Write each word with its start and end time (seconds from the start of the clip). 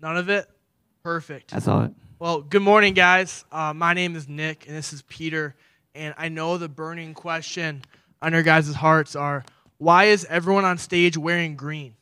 None 0.00 0.16
of 0.16 0.28
it? 0.28 0.48
Perfect. 1.02 1.54
I 1.54 1.58
saw 1.58 1.84
it. 1.84 1.92
Well, 2.18 2.40
good 2.40 2.62
morning, 2.62 2.94
guys. 2.94 3.44
Uh, 3.52 3.74
my 3.74 3.94
name 3.94 4.16
is 4.16 4.28
Nick, 4.28 4.66
and 4.66 4.76
this 4.76 4.92
is 4.92 5.02
Peter. 5.02 5.54
And 5.94 6.14
I 6.16 6.28
know 6.28 6.58
the 6.58 6.68
burning 6.68 7.14
question 7.14 7.82
on 8.22 8.32
your 8.32 8.42
guys' 8.42 8.74
hearts 8.74 9.14
are 9.14 9.44
why 9.78 10.04
is 10.04 10.24
everyone 10.26 10.64
on 10.64 10.78
stage 10.78 11.16
wearing 11.16 11.56
green? 11.56 11.94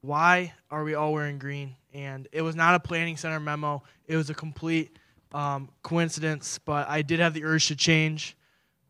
Why 0.00 0.54
are 0.70 0.84
we 0.84 0.94
all 0.94 1.12
wearing 1.12 1.38
green? 1.38 1.74
And 1.92 2.28
it 2.32 2.42
was 2.42 2.54
not 2.54 2.74
a 2.74 2.80
planning 2.80 3.16
center 3.16 3.40
memo, 3.40 3.82
it 4.06 4.16
was 4.16 4.30
a 4.30 4.34
complete 4.34 4.98
um, 5.32 5.68
coincidence, 5.82 6.58
but 6.64 6.88
I 6.88 7.02
did 7.02 7.20
have 7.20 7.34
the 7.34 7.44
urge 7.44 7.68
to 7.68 7.76
change. 7.76 8.36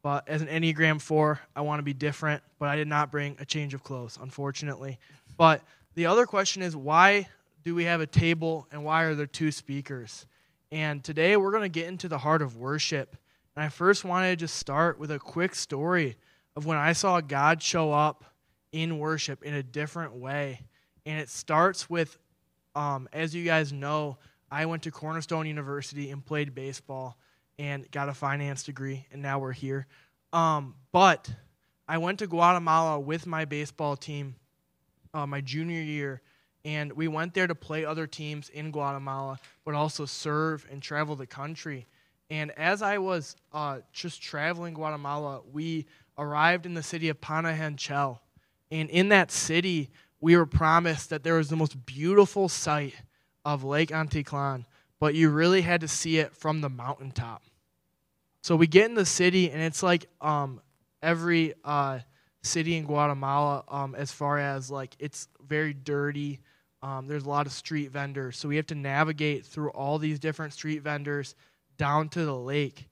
But 0.03 0.29
as 0.29 0.43
an 0.43 0.49
Enneagram 0.49 1.01
4, 1.01 1.41
I 1.57 1.63
want 1.63 1.81
to 1.81 1.83
be 1.83 1.93
different, 1.93 2.43
but 2.59 2.69
I 2.69 2.77
did 2.77 2.87
not 2.87 3.11
bring 3.11 3.37
a 3.41 3.45
change 3.45 3.75
of 3.75 3.83
clothes, 3.83 4.19
unfortunately. 4.21 4.99
But 5.37 5.63
the 5.95 6.07
other 6.07 6.27
question 6.27 6.63
is 6.63 6.77
why 6.77 7.29
do 7.67 7.75
we 7.75 7.83
have 7.83 8.01
a 8.01 8.07
table 8.07 8.69
and 8.71 8.85
why 8.85 9.03
are 9.03 9.17
there 9.17 9.27
two 9.27 9.51
speakers? 9.51 10.25
And 10.71 11.03
today 11.03 11.37
we're 11.37 11.51
going 11.51 11.65
to 11.65 11.69
get 11.69 11.89
into 11.89 12.07
the 12.07 12.17
heart 12.17 12.41
of 12.41 12.57
worship. 12.57 13.17
And 13.57 13.65
I 13.65 13.71
first 13.71 14.05
wanted 14.05 14.31
to 14.31 14.37
just 14.37 14.55
start 14.55 15.01
with 15.01 15.11
a 15.11 15.19
quick 15.19 15.53
story 15.53 16.17
of 16.55 16.65
when 16.65 16.79
I 16.79 16.93
saw 16.93 17.21
God 17.21 17.61
show 17.61 17.93
up 17.93 18.25
in 18.71 19.01
worship 19.01 19.43
in 19.43 19.53
a 19.53 19.65
different 19.65 20.15
way. 20.15 20.61
And 21.07 21.19
it 21.19 21.29
starts 21.29 21.91
with, 21.91 22.17
um, 22.77 23.09
as 23.13 23.35
you 23.35 23.45
guys 23.45 23.73
know, 23.73 24.19
I 24.49 24.67
went 24.67 24.85
to 24.85 24.93
Cornerstone 24.93 25.49
University 25.49 26.13
and 26.13 26.25
played 26.25 26.55
baseball 26.55 27.19
and 27.59 27.91
got 27.91 28.09
a 28.09 28.15
finance 28.15 28.63
degree, 28.63 29.09
and 29.11 29.21
now 29.21 29.41
we're 29.41 29.51
here. 29.51 29.89
Um, 30.33 30.77
but 30.93 31.29
I 31.89 31.99
went 31.99 32.21
to 32.21 32.29
Guatemala 32.29 33.01
with 33.01 33.27
my 33.27 33.45
baseball 33.45 33.97
team 33.97 34.37
uh, 35.17 35.27
my 35.27 35.41
junior 35.41 35.81
year, 35.81 36.21
and 36.67 36.93
we 36.95 37.07
went 37.07 37.33
there 37.33 37.47
to 37.47 37.55
play 37.55 37.85
other 37.85 38.09
teams 38.09 38.49
in 38.49 38.73
Guatemala, 38.73 39.39
but 39.65 39.75
also 39.75 40.05
serve 40.05 40.67
and 40.69 40.83
travel 40.83 41.15
the 41.15 41.27
country. 41.27 41.87
And 42.29 42.51
as 42.59 42.83
I 42.83 42.99
was 42.99 43.37
uh, 43.53 43.79
just 43.93 44.21
traveling 44.21 44.75
Guatemala, 44.75 45.43
we 45.53 45.87
arrived 46.19 46.67
in 46.67 46.75
the 46.75 46.83
city 46.83 47.09
of 47.09 47.21
Panajachel. 47.21 48.19
And 48.73 48.91
in 48.91 49.11
that 49.11 49.31
city, 49.31 49.91
we 50.21 50.37
were 50.37 50.45
promised 50.45 51.11
that 51.11 51.23
there 51.23 51.35
was 51.35 51.49
the 51.49 51.55
most 51.55 51.87
beautiful 51.87 52.49
sight 52.49 52.95
of 53.45 53.63
Lake 53.63 53.91
Atitlan, 53.91 54.65
but 54.99 55.15
you 55.15 55.31
really 55.31 55.63
had 55.63 55.83
to 55.83 55.89
see 55.89 56.19
it 56.19 56.35
from 56.35 56.63
the 56.63 56.69
mountaintop. 56.69 57.45
So 58.43 58.57
we 58.57 58.67
get 58.67 58.87
in 58.87 58.97
the 58.97 59.07
city, 59.07 59.53
and 59.53 59.63
it's 59.63 59.85
like 59.85 60.07
um, 60.21 60.61
every 61.01 61.55
uh, 61.65 62.01
city 62.43 62.77
in 62.77 62.87
Guatemala, 62.87 63.63
um, 63.69 63.95
as 63.95 64.11
far 64.11 64.41
as 64.41 64.69
like 64.69 64.97
it's 64.99 65.29
very 65.47 65.73
dirty. 65.73 66.41
Um, 66.83 67.07
there's 67.07 67.25
a 67.25 67.29
lot 67.29 67.47
of 67.47 67.53
street 67.53 67.91
vendors, 67.91 68.37
so 68.37 68.49
we 68.49 68.57
have 68.57 68.67
to 68.67 68.75
navigate 68.75 69.45
through 69.45 69.71
all 69.71 69.99
these 69.99 70.19
different 70.19 70.53
street 70.53 70.83
vendors 70.83 71.35
down 71.79 72.09
to 72.11 72.25
the 72.25 72.37
lake, 72.37 72.89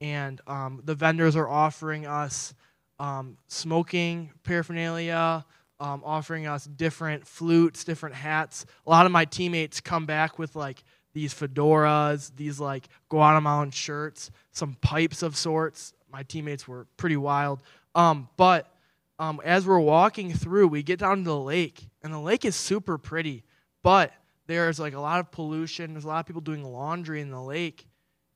and 0.00 0.40
um, 0.46 0.80
the 0.84 0.94
vendors 0.94 1.36
are 1.36 1.48
offering 1.48 2.06
us 2.06 2.54
um, 2.98 3.36
smoking 3.46 4.30
paraphernalia, 4.42 5.44
um, 5.80 6.02
offering 6.04 6.46
us 6.46 6.64
different 6.64 7.26
flutes, 7.26 7.84
different 7.84 8.14
hats. 8.14 8.66
A 8.86 8.90
lot 8.90 9.06
of 9.06 9.12
my 9.12 9.24
teammates 9.24 9.80
come 9.80 10.06
back 10.06 10.38
with 10.38 10.56
like 10.56 10.82
these 11.14 11.32
fedoras, 11.32 12.32
these 12.36 12.60
like 12.60 12.88
Guatemalan 13.08 13.70
shirts, 13.70 14.30
some 14.52 14.76
pipes 14.80 15.22
of 15.22 15.36
sorts. 15.36 15.92
My 16.10 16.22
teammates 16.22 16.66
were 16.66 16.86
pretty 16.96 17.16
wild. 17.16 17.62
Um, 17.94 18.28
but 18.36 18.72
um, 19.18 19.40
as 19.44 19.66
we're 19.66 19.80
walking 19.80 20.32
through, 20.32 20.68
we 20.68 20.82
get 20.82 21.00
down 21.00 21.18
to 21.18 21.24
the 21.24 21.38
lake, 21.38 21.88
and 22.02 22.12
the 22.12 22.20
lake 22.20 22.44
is 22.44 22.54
super 22.54 22.98
pretty, 22.98 23.44
but 23.82 24.12
there's 24.46 24.78
like 24.78 24.94
a 24.94 25.00
lot 25.00 25.20
of 25.20 25.30
pollution. 25.30 25.92
There's 25.92 26.04
a 26.04 26.08
lot 26.08 26.20
of 26.20 26.26
people 26.26 26.40
doing 26.40 26.64
laundry 26.64 27.20
in 27.20 27.30
the 27.30 27.42
lake, 27.42 27.86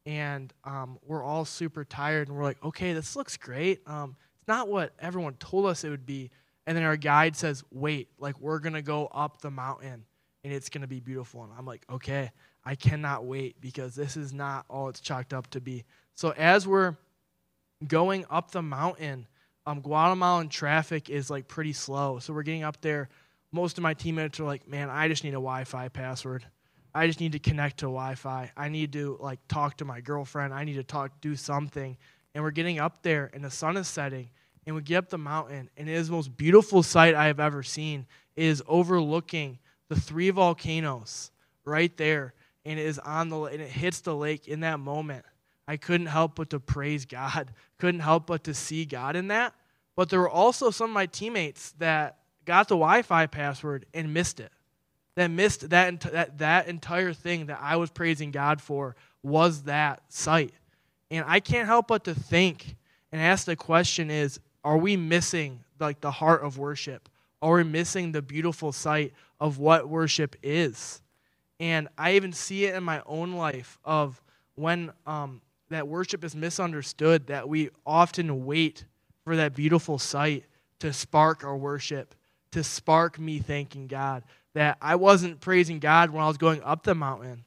and 0.05 0.53
um, 0.65 0.99
we're 1.05 1.23
all 1.23 1.45
super 1.45 1.85
tired, 1.85 2.29
and 2.29 2.37
we're 2.37 2.43
like, 2.45 2.63
okay, 2.65 2.93
this 2.93 3.15
looks 3.15 3.37
great. 3.37 3.81
Um, 3.87 4.17
it's 4.39 4.49
not 4.49 4.69
what 4.69 4.93
everyone 4.99 5.35
told 5.35 5.67
us 5.67 5.85
it 5.85 5.91
would 5.91 6.07
be. 6.07 6.31
And 6.67 6.77
then 6.77 6.85
our 6.85 6.97
guide 6.97 7.37
says, 7.37 7.65
wait, 7.71 8.09
like 8.19 8.39
we're 8.41 8.59
gonna 8.59 8.83
go 8.83 9.07
up 9.07 9.41
the 9.41 9.51
mountain, 9.51 10.05
and 10.43 10.53
it's 10.53 10.69
gonna 10.69 10.89
be 10.89 11.01
beautiful. 11.01 11.45
And 11.45 11.53
I'm 11.57 11.67
like, 11.67 11.85
okay, 11.91 12.31
I 12.65 12.75
cannot 12.75 13.25
wait 13.25 13.61
because 13.61 13.95
this 13.95 14.17
is 14.17 14.33
not 14.33 14.65
all 14.69 14.89
it's 14.89 15.01
chalked 15.01 15.33
up 15.33 15.49
to 15.51 15.61
be. 15.61 15.85
So 16.15 16.31
as 16.37 16.67
we're 16.67 16.97
going 17.87 18.25
up 18.31 18.51
the 18.51 18.63
mountain 18.63 19.27
um, 19.67 19.81
Guatemalan 19.81 20.49
traffic 20.49 21.11
is 21.11 21.31
like 21.31 21.49
pretty 21.49 21.73
slow. 21.73 22.19
So 22.19 22.33
we're 22.33 22.43
getting 22.43 22.65
up 22.65 22.81
there. 22.81 23.09
Most 23.53 23.79
of 23.79 23.83
my 23.83 23.95
teammates 23.95 24.41
are 24.41 24.45
like, 24.45 24.67
man, 24.67 24.91
I 24.91 25.09
just 25.09 25.25
need 25.25 25.31
a 25.31 25.43
Wi 25.43 25.65
Fi 25.65 25.89
password. 25.89 26.45
I 26.95 27.07
just 27.07 27.21
need 27.21 27.33
to 27.33 27.39
connect 27.39 27.79
to 27.79 27.87
Wi 27.87 28.15
Fi. 28.15 28.51
I 28.57 28.69
need 28.69 28.93
to 28.95 29.17
like 29.21 29.41
talk 29.49 29.77
to 29.79 29.85
my 29.85 30.01
girlfriend. 30.01 30.53
I 30.53 30.65
need 30.65 30.75
to 30.75 30.83
talk, 30.83 31.21
do 31.21 31.37
something. 31.37 31.97
And 32.35 32.43
we're 32.43 32.51
getting 32.51 32.79
up 32.79 33.03
there 33.03 33.31
and 33.35 33.45
the 33.45 33.51
sun 33.51 33.77
is 33.77 33.89
setting 33.89 34.31
and 34.67 34.75
we 34.75 34.83
get 34.83 34.97
up 34.97 35.09
the 35.11 35.19
mountain 35.19 35.69
and 35.77 35.89
it 35.89 35.93
is 35.93 36.09
the 36.09 36.15
most 36.15 36.37
beautiful 36.37 36.83
sight 36.83 37.15
I 37.15 37.27
have 37.27 37.41
ever 37.41 37.63
seen. 37.63 38.07
It 38.37 38.45
is 38.45 38.63
overlooking 38.67 39.59
the 39.89 40.01
three 40.01 40.31
volcanoes 40.31 41.31
right 41.65 41.95
there 41.97 42.35
and 42.65 42.79
it 42.79 42.87
is 42.87 42.99
on 42.99 43.29
the 43.29 43.43
and 43.43 43.61
it 43.61 43.71
hits 43.71 44.01
the 44.01 44.15
lake 44.15 44.49
in 44.49 44.61
that 44.61 44.81
moment 44.81 45.25
I 45.73 45.79
couldn't 45.79 46.09
help 46.09 46.35
but 46.35 46.51
to 46.51 46.61
praise 46.61 47.07
God, 47.07 47.51
couldn't 47.79 48.01
help 48.01 48.27
but 48.27 48.45
to 48.45 48.53
see 48.53 48.85
God 48.85 49.17
in 49.17 49.29
that. 49.29 49.55
But 49.97 50.11
there 50.11 50.21
were 50.21 50.29
also 50.29 50.71
some 50.71 50.91
of 50.91 50.95
my 50.95 51.07
teammates 51.07 51.73
that 51.79 52.19
got 52.45 52.69
the 52.69 52.75
Wi 52.75 53.01
Fi 53.01 53.27
password 53.27 53.87
and 53.95 54.13
missed 54.13 54.39
it. 54.39 54.53
That 55.15 55.29
missed 55.29 55.71
that, 55.71 56.01
that, 56.01 56.39
that 56.39 56.69
entire 56.69 57.15
thing 57.15 57.47
that 57.47 57.59
I 57.63 57.77
was 57.77 57.91
praising 57.91 58.33
God 58.33 58.61
for 58.61 58.97
was 59.23 59.63
that 59.63 60.03
sight. 60.09 60.53
And 61.11 61.25
I 61.27 61.41
can't 61.41 61.67
help 61.67 61.89
but 61.89 62.05
to 62.05 62.15
think 62.15 62.77
and 63.11 63.23
ask 63.23 63.47
the 63.47 63.57
question 63.57 64.11
is, 64.11 64.41
are 64.65 64.77
we 64.77 64.99
missing 64.99 65.61
like 65.81 66.03
the 66.03 66.11
heart 66.11 66.43
of 66.43 66.59
worship? 66.59 67.09
Are 67.41 67.55
we 67.55 67.65
missing 67.65 68.13
the 68.13 68.21
beautiful 68.21 68.73
sight 68.73 69.15
of 69.41 69.59
what 69.59 69.89
worship 69.89 70.37
is? 70.43 71.01
And 71.59 71.89
I 71.97 72.17
even 72.17 72.35
see 72.35 72.67
it 72.67 72.75
in 72.75 72.85
my 72.85 73.01
own 73.07 73.33
life 73.33 73.79
of 73.87 74.21
when 74.55 74.93
um, 75.07 75.41
that 75.75 75.89
worship 75.89 76.25
is 76.25 76.35
misunderstood, 76.35 77.27
that 77.29 77.49
we 77.49 77.71
often 77.87 78.45
wait 78.45 78.85
for 79.25 79.37
that 79.37 79.55
beautiful 79.55 79.99
sight 79.99 80.45
to 80.81 80.93
spark 80.93 81.45
our 81.45 81.57
worship, 81.57 82.15
to 82.53 82.65
spark 82.65 83.19
me 83.19 83.39
thanking 83.39 83.87
God. 83.87 84.25
That 84.55 84.77
I 84.83 84.97
wasn't 84.97 85.41
praising 85.41 85.79
God 85.79 86.11
when 86.11 86.23
I 86.23 86.29
was 86.29 86.37
going 86.37 86.63
up 86.63 86.83
the 86.83 86.95
mountain, 86.95 87.45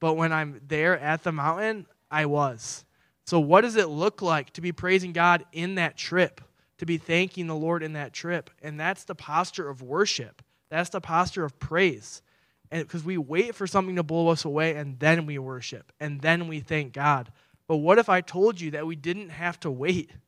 but 0.00 0.14
when 0.14 0.32
I'm 0.32 0.60
there 0.66 0.98
at 0.98 1.22
the 1.22 1.32
mountain, 1.32 1.86
I 2.10 2.26
was. 2.26 2.84
So, 3.26 3.38
what 3.38 3.60
does 3.60 3.76
it 3.76 3.88
look 3.88 4.22
like 4.22 4.52
to 4.54 4.60
be 4.60 4.72
praising 4.72 5.12
God 5.12 5.44
in 5.52 5.74
that 5.74 5.96
trip, 5.96 6.40
to 6.78 6.86
be 6.86 6.96
thanking 6.96 7.46
the 7.46 7.54
Lord 7.54 7.82
in 7.82 7.92
that 7.92 8.12
trip? 8.12 8.48
And 8.62 8.80
that's 8.80 9.04
the 9.04 9.14
posture 9.14 9.68
of 9.68 9.82
worship, 9.82 10.42
that's 10.70 10.90
the 10.90 11.00
posture 11.00 11.44
of 11.44 11.58
praise. 11.58 12.22
Because 12.70 13.02
we 13.02 13.16
wait 13.16 13.54
for 13.54 13.66
something 13.66 13.96
to 13.96 14.02
blow 14.02 14.28
us 14.28 14.44
away 14.44 14.74
and 14.74 14.98
then 14.98 15.24
we 15.24 15.38
worship 15.38 15.90
and 16.00 16.20
then 16.20 16.48
we 16.48 16.60
thank 16.60 16.92
God. 16.92 17.32
But 17.68 17.76
what 17.76 17.98
if 17.98 18.08
I 18.08 18.22
told 18.22 18.60
you 18.60 18.72
that 18.72 18.86
we 18.86 18.96
didn't 18.96 19.28
have 19.28 19.60
to 19.60 19.70
wait? 19.70 20.10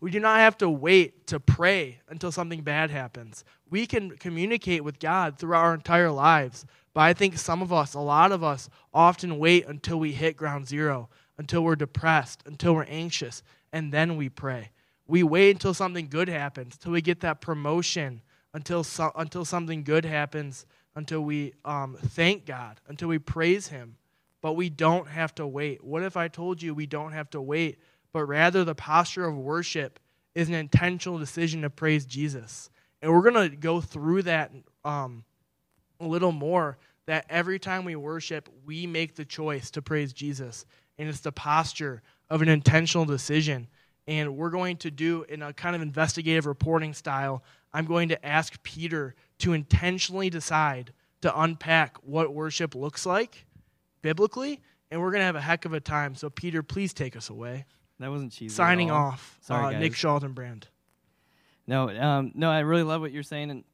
We 0.00 0.10
do 0.10 0.18
not 0.18 0.40
have 0.40 0.58
to 0.58 0.68
wait 0.68 1.28
to 1.28 1.38
pray 1.38 2.00
until 2.08 2.32
something 2.32 2.62
bad 2.62 2.90
happens. 2.90 3.44
We 3.70 3.86
can 3.86 4.10
communicate 4.16 4.82
with 4.82 4.98
God 4.98 5.38
throughout 5.38 5.62
our 5.62 5.74
entire 5.74 6.10
lives. 6.10 6.66
But 6.92 7.02
I 7.02 7.12
think 7.14 7.38
some 7.38 7.62
of 7.62 7.72
us, 7.72 7.94
a 7.94 8.00
lot 8.00 8.32
of 8.32 8.42
us, 8.42 8.68
often 8.92 9.38
wait 9.38 9.66
until 9.66 10.00
we 10.00 10.10
hit 10.10 10.36
ground 10.36 10.66
zero, 10.66 11.08
until 11.38 11.62
we're 11.62 11.76
depressed, 11.76 12.42
until 12.44 12.74
we're 12.74 12.86
anxious, 12.88 13.44
and 13.72 13.92
then 13.92 14.16
we 14.16 14.28
pray. 14.28 14.72
We 15.06 15.22
wait 15.22 15.52
until 15.52 15.74
something 15.74 16.08
good 16.08 16.28
happens, 16.28 16.74
until 16.74 16.92
we 16.92 17.00
get 17.00 17.20
that 17.20 17.40
promotion, 17.40 18.20
until, 18.52 18.82
so, 18.82 19.12
until 19.14 19.44
something 19.44 19.84
good 19.84 20.04
happens, 20.04 20.66
until 20.96 21.20
we 21.20 21.54
um, 21.64 21.96
thank 22.08 22.46
God, 22.46 22.80
until 22.88 23.06
we 23.06 23.20
praise 23.20 23.68
Him 23.68 23.94
but 24.40 24.54
we 24.54 24.70
don't 24.70 25.08
have 25.08 25.34
to 25.36 25.46
wait. 25.46 25.82
What 25.82 26.02
if 26.02 26.16
I 26.16 26.28
told 26.28 26.62
you 26.62 26.74
we 26.74 26.86
don't 26.86 27.12
have 27.12 27.30
to 27.30 27.40
wait, 27.40 27.78
but 28.12 28.24
rather 28.24 28.64
the 28.64 28.74
posture 28.74 29.26
of 29.26 29.36
worship 29.36 29.98
is 30.34 30.48
an 30.48 30.54
intentional 30.54 31.18
decision 31.18 31.62
to 31.62 31.70
praise 31.70 32.06
Jesus? 32.06 32.70
And 33.02 33.12
we're 33.12 33.30
going 33.30 33.50
to 33.50 33.56
go 33.56 33.80
through 33.80 34.22
that 34.22 34.52
um, 34.84 35.24
a 36.00 36.06
little 36.06 36.32
more. 36.32 36.78
That 37.06 37.24
every 37.30 37.58
time 37.58 37.86
we 37.86 37.96
worship, 37.96 38.50
we 38.66 38.86
make 38.86 39.16
the 39.16 39.24
choice 39.24 39.70
to 39.70 39.82
praise 39.82 40.12
Jesus. 40.12 40.66
And 40.98 41.08
it's 41.08 41.20
the 41.20 41.32
posture 41.32 42.02
of 42.28 42.42
an 42.42 42.48
intentional 42.48 43.06
decision. 43.06 43.68
And 44.06 44.36
we're 44.36 44.50
going 44.50 44.76
to 44.78 44.90
do, 44.90 45.24
in 45.28 45.42
a 45.42 45.52
kind 45.52 45.74
of 45.74 45.80
investigative 45.80 46.44
reporting 46.44 46.92
style, 46.92 47.42
I'm 47.72 47.86
going 47.86 48.10
to 48.10 48.26
ask 48.26 48.62
Peter 48.62 49.14
to 49.38 49.54
intentionally 49.54 50.28
decide 50.28 50.92
to 51.22 51.40
unpack 51.40 51.96
what 52.02 52.34
worship 52.34 52.74
looks 52.74 53.06
like 53.06 53.46
biblically, 54.02 54.60
and 54.90 55.00
we're 55.00 55.10
going 55.10 55.20
to 55.20 55.26
have 55.26 55.36
a 55.36 55.40
heck 55.40 55.64
of 55.64 55.72
a 55.72 55.80
time. 55.80 56.14
So, 56.14 56.30
Peter, 56.30 56.62
please 56.62 56.92
take 56.92 57.16
us 57.16 57.30
away. 57.30 57.66
That 58.00 58.10
wasn't 58.10 58.32
cheesy. 58.32 58.54
Signing 58.54 58.90
off, 58.90 59.38
Sorry, 59.40 59.74
uh, 59.74 59.78
Nick 59.78 59.92
Schaldenbrand. 59.92 60.64
No, 61.66 61.90
um, 61.90 62.32
no, 62.34 62.50
I 62.50 62.60
really 62.60 62.84
love 62.84 63.00
what 63.00 63.12
you're 63.12 63.22
saying, 63.22 63.50
and 63.50 63.64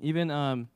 even 0.00 0.30
um, 0.30 0.68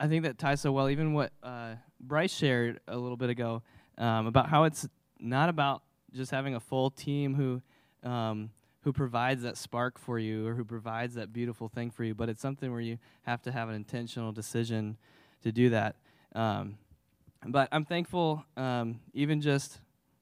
I 0.00 0.06
think 0.06 0.22
that 0.22 0.38
ties 0.38 0.60
so 0.60 0.72
well. 0.72 0.88
Even 0.88 1.12
what 1.12 1.32
uh, 1.42 1.74
Bryce 2.00 2.32
shared 2.32 2.80
a 2.86 2.96
little 2.96 3.16
bit 3.16 3.30
ago 3.30 3.62
um, 3.98 4.26
about 4.26 4.48
how 4.48 4.64
it's 4.64 4.88
not 5.18 5.48
about 5.48 5.82
just 6.14 6.30
having 6.30 6.54
a 6.54 6.60
full 6.60 6.90
team 6.90 7.34
who 7.34 7.60
um, 8.08 8.50
who 8.82 8.92
provides 8.92 9.42
that 9.42 9.56
spark 9.56 9.98
for 9.98 10.18
you 10.18 10.46
or 10.46 10.54
who 10.54 10.64
provides 10.64 11.14
that 11.14 11.32
beautiful 11.32 11.68
thing 11.68 11.90
for 11.90 12.04
you, 12.04 12.14
but 12.14 12.28
it's 12.28 12.40
something 12.40 12.70
where 12.70 12.80
you 12.80 12.98
have 13.22 13.42
to 13.42 13.52
have 13.52 13.68
an 13.68 13.74
intentional 13.74 14.32
decision 14.32 14.96
to 15.42 15.52
do 15.52 15.70
that. 15.70 15.96
Um, 16.34 16.78
but 17.46 17.68
I'm 17.72 17.84
thankful, 17.84 18.44
um, 18.56 19.00
even 19.14 19.40
just 19.40 19.78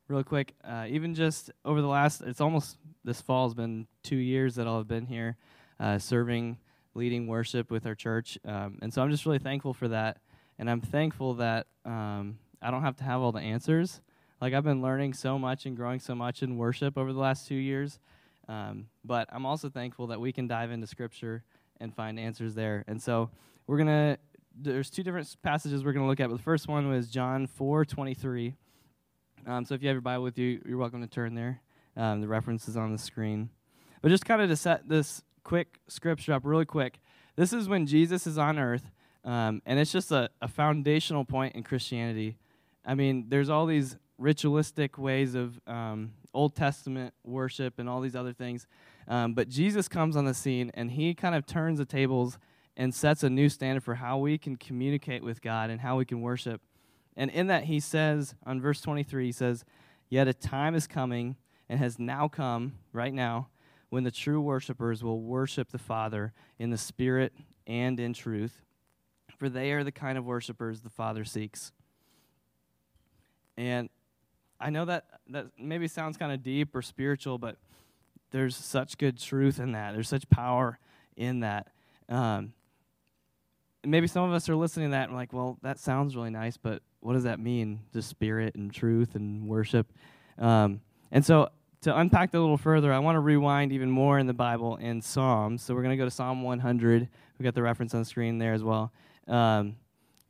real 0.08 0.22
quick, 0.22 0.54
uh, 0.64 0.86
even 0.88 1.14
just 1.14 1.50
over 1.64 1.80
the 1.80 1.88
last, 1.88 2.22
it's 2.22 2.40
almost 2.40 2.78
this 3.04 3.20
fall 3.20 3.48
has 3.48 3.54
been 3.54 3.86
two 4.02 4.16
years 4.16 4.56
that 4.56 4.66
I'll 4.66 4.78
have 4.78 4.88
been 4.88 5.06
here 5.06 5.36
uh, 5.80 5.98
serving, 5.98 6.58
leading 6.94 7.26
worship 7.26 7.70
with 7.70 7.86
our 7.86 7.94
church. 7.94 8.38
Um, 8.44 8.78
and 8.82 8.92
so 8.92 9.02
I'm 9.02 9.10
just 9.10 9.26
really 9.26 9.38
thankful 9.38 9.74
for 9.74 9.88
that. 9.88 10.18
And 10.58 10.70
I'm 10.70 10.80
thankful 10.80 11.34
that 11.34 11.66
um, 11.84 12.38
I 12.62 12.70
don't 12.70 12.82
have 12.82 12.96
to 12.96 13.04
have 13.04 13.20
all 13.20 13.32
the 13.32 13.40
answers. 13.40 14.00
Like 14.40 14.54
I've 14.54 14.64
been 14.64 14.82
learning 14.82 15.14
so 15.14 15.38
much 15.38 15.66
and 15.66 15.76
growing 15.76 16.00
so 16.00 16.14
much 16.14 16.42
in 16.42 16.56
worship 16.56 16.96
over 16.98 17.12
the 17.12 17.18
last 17.18 17.48
two 17.48 17.54
years. 17.54 17.98
Um, 18.48 18.86
but 19.04 19.28
I'm 19.32 19.44
also 19.44 19.68
thankful 19.68 20.08
that 20.08 20.20
we 20.20 20.32
can 20.32 20.46
dive 20.46 20.70
into 20.70 20.86
Scripture 20.86 21.42
and 21.80 21.94
find 21.94 22.18
answers 22.18 22.54
there. 22.54 22.84
And 22.86 23.02
so 23.02 23.30
we're 23.66 23.78
gonna. 23.78 24.18
There's 24.58 24.90
two 24.90 25.02
different 25.02 25.34
passages 25.42 25.84
we're 25.84 25.92
gonna 25.92 26.06
look 26.06 26.20
at. 26.20 26.28
But 26.28 26.36
the 26.36 26.42
first 26.42 26.68
one 26.68 26.88
was 26.88 27.08
John 27.08 27.46
4:23. 27.46 28.54
Um, 29.46 29.64
so 29.64 29.74
if 29.74 29.82
you 29.82 29.88
have 29.88 29.94
your 29.94 30.00
Bible 30.00 30.24
with 30.24 30.38
you, 30.38 30.62
you're 30.66 30.78
welcome 30.78 31.00
to 31.02 31.06
turn 31.06 31.34
there. 31.34 31.60
Um, 31.96 32.20
the 32.20 32.28
reference 32.28 32.68
is 32.68 32.76
on 32.76 32.92
the 32.92 32.98
screen. 32.98 33.50
But 34.02 34.08
just 34.08 34.24
kind 34.24 34.40
of 34.42 34.48
to 34.48 34.56
set 34.56 34.88
this 34.88 35.22
quick 35.44 35.80
scripture 35.88 36.32
up 36.32 36.42
really 36.44 36.64
quick. 36.64 37.00
This 37.36 37.52
is 37.52 37.68
when 37.68 37.86
Jesus 37.86 38.26
is 38.26 38.38
on 38.38 38.58
earth, 38.58 38.90
um, 39.24 39.62
and 39.66 39.78
it's 39.78 39.92
just 39.92 40.10
a, 40.10 40.30
a 40.40 40.48
foundational 40.48 41.24
point 41.24 41.54
in 41.54 41.62
Christianity. 41.62 42.36
I 42.84 42.94
mean, 42.94 43.26
there's 43.28 43.50
all 43.50 43.66
these 43.66 43.96
ritualistic 44.18 44.98
ways 44.98 45.34
of 45.34 45.60
um, 45.66 46.12
Old 46.32 46.54
Testament 46.54 47.14
worship 47.24 47.78
and 47.78 47.88
all 47.88 48.00
these 48.00 48.16
other 48.16 48.32
things. 48.32 48.66
Um, 49.08 49.34
but 49.34 49.48
Jesus 49.48 49.88
comes 49.88 50.16
on 50.16 50.24
the 50.24 50.34
scene 50.34 50.70
and 50.74 50.90
he 50.90 51.14
kind 51.14 51.34
of 51.34 51.46
turns 51.46 51.78
the 51.78 51.84
tables 51.84 52.38
and 52.76 52.94
sets 52.94 53.22
a 53.22 53.30
new 53.30 53.48
standard 53.48 53.82
for 53.82 53.94
how 53.94 54.18
we 54.18 54.38
can 54.38 54.56
communicate 54.56 55.22
with 55.22 55.40
God 55.40 55.70
and 55.70 55.80
how 55.80 55.96
we 55.96 56.04
can 56.04 56.20
worship. 56.20 56.60
And 57.16 57.30
in 57.30 57.46
that, 57.46 57.64
he 57.64 57.80
says, 57.80 58.34
on 58.44 58.60
verse 58.60 58.80
23, 58.80 59.26
he 59.26 59.32
says, 59.32 59.64
Yet 60.08 60.28
a 60.28 60.34
time 60.34 60.74
is 60.74 60.86
coming 60.86 61.36
and 61.68 61.78
has 61.78 61.98
now 61.98 62.28
come, 62.28 62.74
right 62.92 63.12
now, 63.12 63.48
when 63.88 64.04
the 64.04 64.10
true 64.10 64.40
worshipers 64.40 65.02
will 65.02 65.20
worship 65.20 65.70
the 65.70 65.78
Father 65.78 66.32
in 66.58 66.70
the 66.70 66.78
Spirit 66.78 67.32
and 67.66 67.98
in 67.98 68.12
truth, 68.12 68.62
for 69.38 69.48
they 69.48 69.72
are 69.72 69.82
the 69.82 69.92
kind 69.92 70.18
of 70.18 70.24
worshipers 70.24 70.80
the 70.80 70.90
Father 70.90 71.24
seeks. 71.24 71.72
And 73.56 73.88
I 74.60 74.70
know 74.70 74.84
that 74.84 75.06
that 75.28 75.46
maybe 75.58 75.88
sounds 75.88 76.16
kind 76.16 76.32
of 76.32 76.42
deep 76.42 76.74
or 76.74 76.82
spiritual, 76.82 77.38
but 77.38 77.56
there's 78.30 78.56
such 78.56 78.98
good 78.98 79.18
truth 79.18 79.58
in 79.58 79.72
that. 79.72 79.94
There's 79.94 80.08
such 80.08 80.28
power 80.28 80.78
in 81.16 81.40
that. 81.40 81.68
Um, 82.08 82.52
maybe 83.86 84.06
some 84.06 84.28
of 84.28 84.32
us 84.34 84.48
are 84.48 84.56
listening 84.56 84.88
to 84.88 84.90
that 84.92 85.08
and 85.08 85.16
like, 85.16 85.32
well, 85.32 85.58
that 85.62 85.78
sounds 85.78 86.16
really 86.16 86.30
nice, 86.30 86.56
but 86.56 86.82
what 87.00 87.14
does 87.14 87.24
that 87.24 87.38
mean? 87.38 87.80
Just 87.92 88.08
spirit 88.08 88.54
and 88.54 88.72
truth 88.72 89.14
and 89.14 89.48
worship. 89.48 89.92
Um, 90.38 90.80
and 91.12 91.24
so 91.24 91.48
to 91.82 91.96
unpack 91.96 92.32
that 92.32 92.38
a 92.38 92.40
little 92.40 92.58
further, 92.58 92.92
I 92.92 92.98
want 92.98 93.16
to 93.16 93.20
rewind 93.20 93.72
even 93.72 93.90
more 93.90 94.18
in 94.18 94.26
the 94.26 94.34
Bible 94.34 94.76
in 94.76 95.00
Psalms. 95.00 95.62
So 95.62 95.74
we're 95.74 95.82
going 95.82 95.92
to 95.92 95.96
go 95.96 96.04
to 96.04 96.10
Psalm 96.10 96.42
100. 96.42 97.08
We 97.38 97.44
got 97.44 97.54
the 97.54 97.62
reference 97.62 97.94
on 97.94 98.00
the 98.00 98.06
screen 98.06 98.38
there 98.38 98.54
as 98.54 98.64
well. 98.64 98.92
Um, 99.28 99.76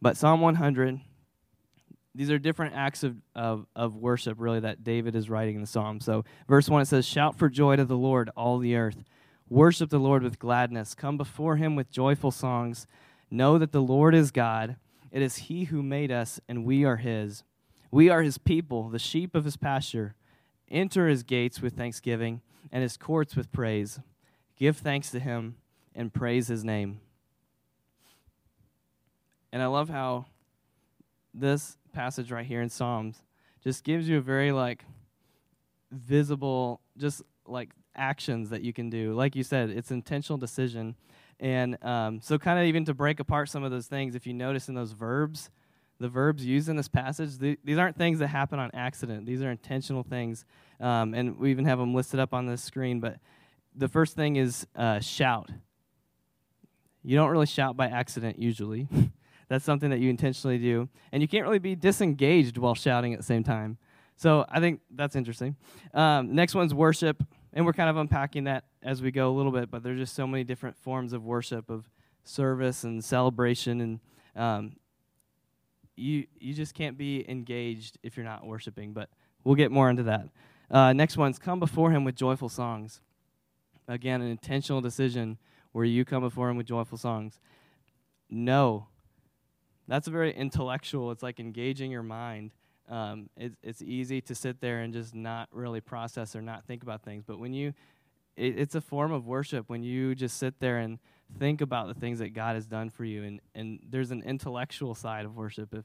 but 0.02 0.16
Psalm 0.16 0.40
100, 0.40 1.00
these 2.14 2.30
are 2.30 2.38
different 2.38 2.74
acts 2.74 3.04
of, 3.04 3.16
of, 3.34 3.66
of 3.74 3.96
worship, 3.96 4.36
really, 4.38 4.60
that 4.60 4.84
David 4.84 5.16
is 5.16 5.30
writing 5.30 5.54
in 5.54 5.60
the 5.60 5.66
psalm. 5.66 6.00
So, 6.00 6.24
verse 6.48 6.68
1, 6.68 6.82
it 6.82 6.86
says, 6.86 7.06
Shout 7.06 7.38
for 7.38 7.48
joy 7.48 7.76
to 7.76 7.84
the 7.84 7.96
Lord, 7.96 8.30
all 8.36 8.58
the 8.58 8.76
earth. 8.76 9.02
Worship 9.48 9.90
the 9.90 9.98
Lord 9.98 10.22
with 10.22 10.38
gladness. 10.38 10.94
Come 10.94 11.16
before 11.16 11.56
him 11.56 11.76
with 11.76 11.90
joyful 11.90 12.30
songs. 12.30 12.86
Know 13.30 13.58
that 13.58 13.72
the 13.72 13.82
Lord 13.82 14.14
is 14.14 14.30
God. 14.30 14.76
It 15.10 15.22
is 15.22 15.36
he 15.36 15.64
who 15.64 15.82
made 15.82 16.12
us, 16.12 16.40
and 16.48 16.64
we 16.64 16.84
are 16.84 16.96
his. 16.96 17.42
We 17.90 18.08
are 18.08 18.22
his 18.22 18.38
people, 18.38 18.88
the 18.88 18.98
sheep 18.98 19.34
of 19.34 19.44
his 19.44 19.56
pasture. 19.56 20.14
Enter 20.70 21.08
his 21.08 21.22
gates 21.22 21.60
with 21.60 21.74
thanksgiving, 21.74 22.40
and 22.70 22.82
his 22.82 22.96
courts 22.96 23.36
with 23.36 23.52
praise. 23.52 24.00
Give 24.56 24.76
thanks 24.76 25.10
to 25.10 25.20
him, 25.20 25.56
and 25.94 26.12
praise 26.12 26.48
his 26.48 26.64
name. 26.64 27.00
And 29.52 29.62
I 29.62 29.66
love 29.66 29.88
how 29.88 30.26
this 31.32 31.78
passage 31.92 32.30
right 32.30 32.44
here 32.44 32.60
in 32.60 32.68
Psalms 32.68 33.22
just 33.62 33.84
gives 33.84 34.08
you 34.08 34.18
a 34.18 34.20
very 34.20 34.52
like 34.52 34.84
visible, 35.90 36.80
just 36.98 37.22
like 37.46 37.70
actions 37.94 38.50
that 38.50 38.62
you 38.62 38.72
can 38.72 38.90
do. 38.90 39.14
Like 39.14 39.34
you 39.34 39.42
said, 39.42 39.70
it's 39.70 39.90
intentional 39.90 40.36
decision. 40.36 40.94
And 41.38 41.82
um, 41.84 42.20
so, 42.22 42.38
kind 42.38 42.58
of 42.58 42.64
even 42.64 42.84
to 42.86 42.94
break 42.94 43.20
apart 43.20 43.48
some 43.48 43.62
of 43.62 43.70
those 43.70 43.86
things, 43.86 44.14
if 44.14 44.26
you 44.26 44.32
notice 44.32 44.68
in 44.68 44.74
those 44.74 44.92
verbs, 44.92 45.50
the 45.98 46.08
verbs 46.08 46.44
used 46.44 46.68
in 46.68 46.76
this 46.76 46.88
passage, 46.88 47.38
th- 47.38 47.58
these 47.64 47.78
aren't 47.78 47.96
things 47.96 48.18
that 48.18 48.28
happen 48.28 48.58
on 48.58 48.70
accident. 48.74 49.26
These 49.26 49.42
are 49.42 49.50
intentional 49.50 50.02
things. 50.02 50.44
Um, 50.80 51.14
and 51.14 51.38
we 51.38 51.50
even 51.50 51.64
have 51.64 51.78
them 51.78 51.94
listed 51.94 52.20
up 52.20 52.34
on 52.34 52.46
this 52.46 52.62
screen. 52.62 53.00
But 53.00 53.18
the 53.74 53.88
first 53.88 54.14
thing 54.16 54.36
is 54.36 54.66
uh, 54.76 55.00
shout. 55.00 55.50
You 57.02 57.16
don't 57.16 57.30
really 57.30 57.46
shout 57.46 57.76
by 57.76 57.86
accident 57.86 58.38
usually. 58.38 58.88
That's 59.48 59.64
something 59.64 59.90
that 59.90 60.00
you 60.00 60.10
intentionally 60.10 60.58
do. 60.58 60.88
And 61.12 61.22
you 61.22 61.28
can't 61.28 61.44
really 61.44 61.60
be 61.60 61.76
disengaged 61.76 62.58
while 62.58 62.74
shouting 62.74 63.12
at 63.12 63.20
the 63.20 63.24
same 63.24 63.44
time. 63.44 63.78
So 64.16 64.44
I 64.48 64.60
think 64.60 64.80
that's 64.90 65.14
interesting. 65.14 65.56
Um, 65.92 66.34
next 66.34 66.54
one's 66.54 66.72
worship. 66.72 67.22
And 67.56 67.64
we're 67.64 67.72
kind 67.72 67.88
of 67.88 67.96
unpacking 67.96 68.44
that 68.44 68.64
as 68.82 69.00
we 69.00 69.10
go 69.10 69.30
a 69.30 69.34
little 69.34 69.50
bit, 69.50 69.70
but 69.70 69.82
there's 69.82 69.98
just 69.98 70.14
so 70.14 70.26
many 70.26 70.44
different 70.44 70.76
forms 70.76 71.14
of 71.14 71.24
worship, 71.24 71.70
of 71.70 71.88
service 72.22 72.84
and 72.84 73.02
celebration. 73.02 73.80
And 73.80 74.00
um, 74.36 74.76
you, 75.96 76.26
you 76.38 76.52
just 76.52 76.74
can't 76.74 76.98
be 76.98 77.24
engaged 77.26 77.96
if 78.02 78.14
you're 78.14 78.26
not 78.26 78.46
worshiping. 78.46 78.92
But 78.92 79.08
we'll 79.42 79.54
get 79.54 79.72
more 79.72 79.88
into 79.88 80.02
that. 80.02 80.28
Uh, 80.70 80.92
next 80.92 81.16
one's 81.16 81.38
come 81.38 81.58
before 81.58 81.92
him 81.92 82.04
with 82.04 82.14
joyful 82.14 82.50
songs. 82.50 83.00
Again, 83.88 84.20
an 84.20 84.28
intentional 84.28 84.82
decision 84.82 85.38
where 85.72 85.86
you 85.86 86.04
come 86.04 86.20
before 86.20 86.50
him 86.50 86.58
with 86.58 86.66
joyful 86.66 86.98
songs. 86.98 87.40
No, 88.28 88.88
that's 89.88 90.08
a 90.08 90.10
very 90.10 90.34
intellectual. 90.34 91.10
It's 91.10 91.22
like 91.22 91.40
engaging 91.40 91.90
your 91.90 92.02
mind. 92.02 92.50
Um, 92.88 93.28
it's, 93.36 93.56
it's 93.62 93.82
easy 93.82 94.20
to 94.22 94.34
sit 94.34 94.60
there 94.60 94.80
and 94.80 94.92
just 94.92 95.14
not 95.14 95.48
really 95.52 95.80
process 95.80 96.36
or 96.36 96.42
not 96.42 96.64
think 96.64 96.82
about 96.82 97.02
things. 97.02 97.24
But 97.26 97.38
when 97.38 97.52
you, 97.52 97.74
it, 98.36 98.58
it's 98.58 98.74
a 98.74 98.80
form 98.80 99.12
of 99.12 99.26
worship 99.26 99.68
when 99.68 99.82
you 99.82 100.14
just 100.14 100.38
sit 100.38 100.60
there 100.60 100.78
and 100.78 100.98
think 101.38 101.60
about 101.60 101.88
the 101.88 101.94
things 101.94 102.20
that 102.20 102.32
God 102.32 102.54
has 102.54 102.66
done 102.66 102.90
for 102.90 103.04
you. 103.04 103.24
And, 103.24 103.40
and 103.54 103.80
there's 103.88 104.10
an 104.10 104.22
intellectual 104.22 104.94
side 104.94 105.24
of 105.24 105.36
worship, 105.36 105.74
if, 105.74 105.84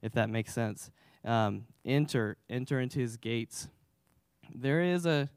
if 0.00 0.12
that 0.12 0.30
makes 0.30 0.52
sense. 0.52 0.90
Um, 1.24 1.66
enter, 1.84 2.36
enter 2.48 2.80
into 2.80 3.00
his 3.00 3.16
gates. 3.16 3.68
There 4.54 4.80
is 4.80 5.04
a, 5.04 5.28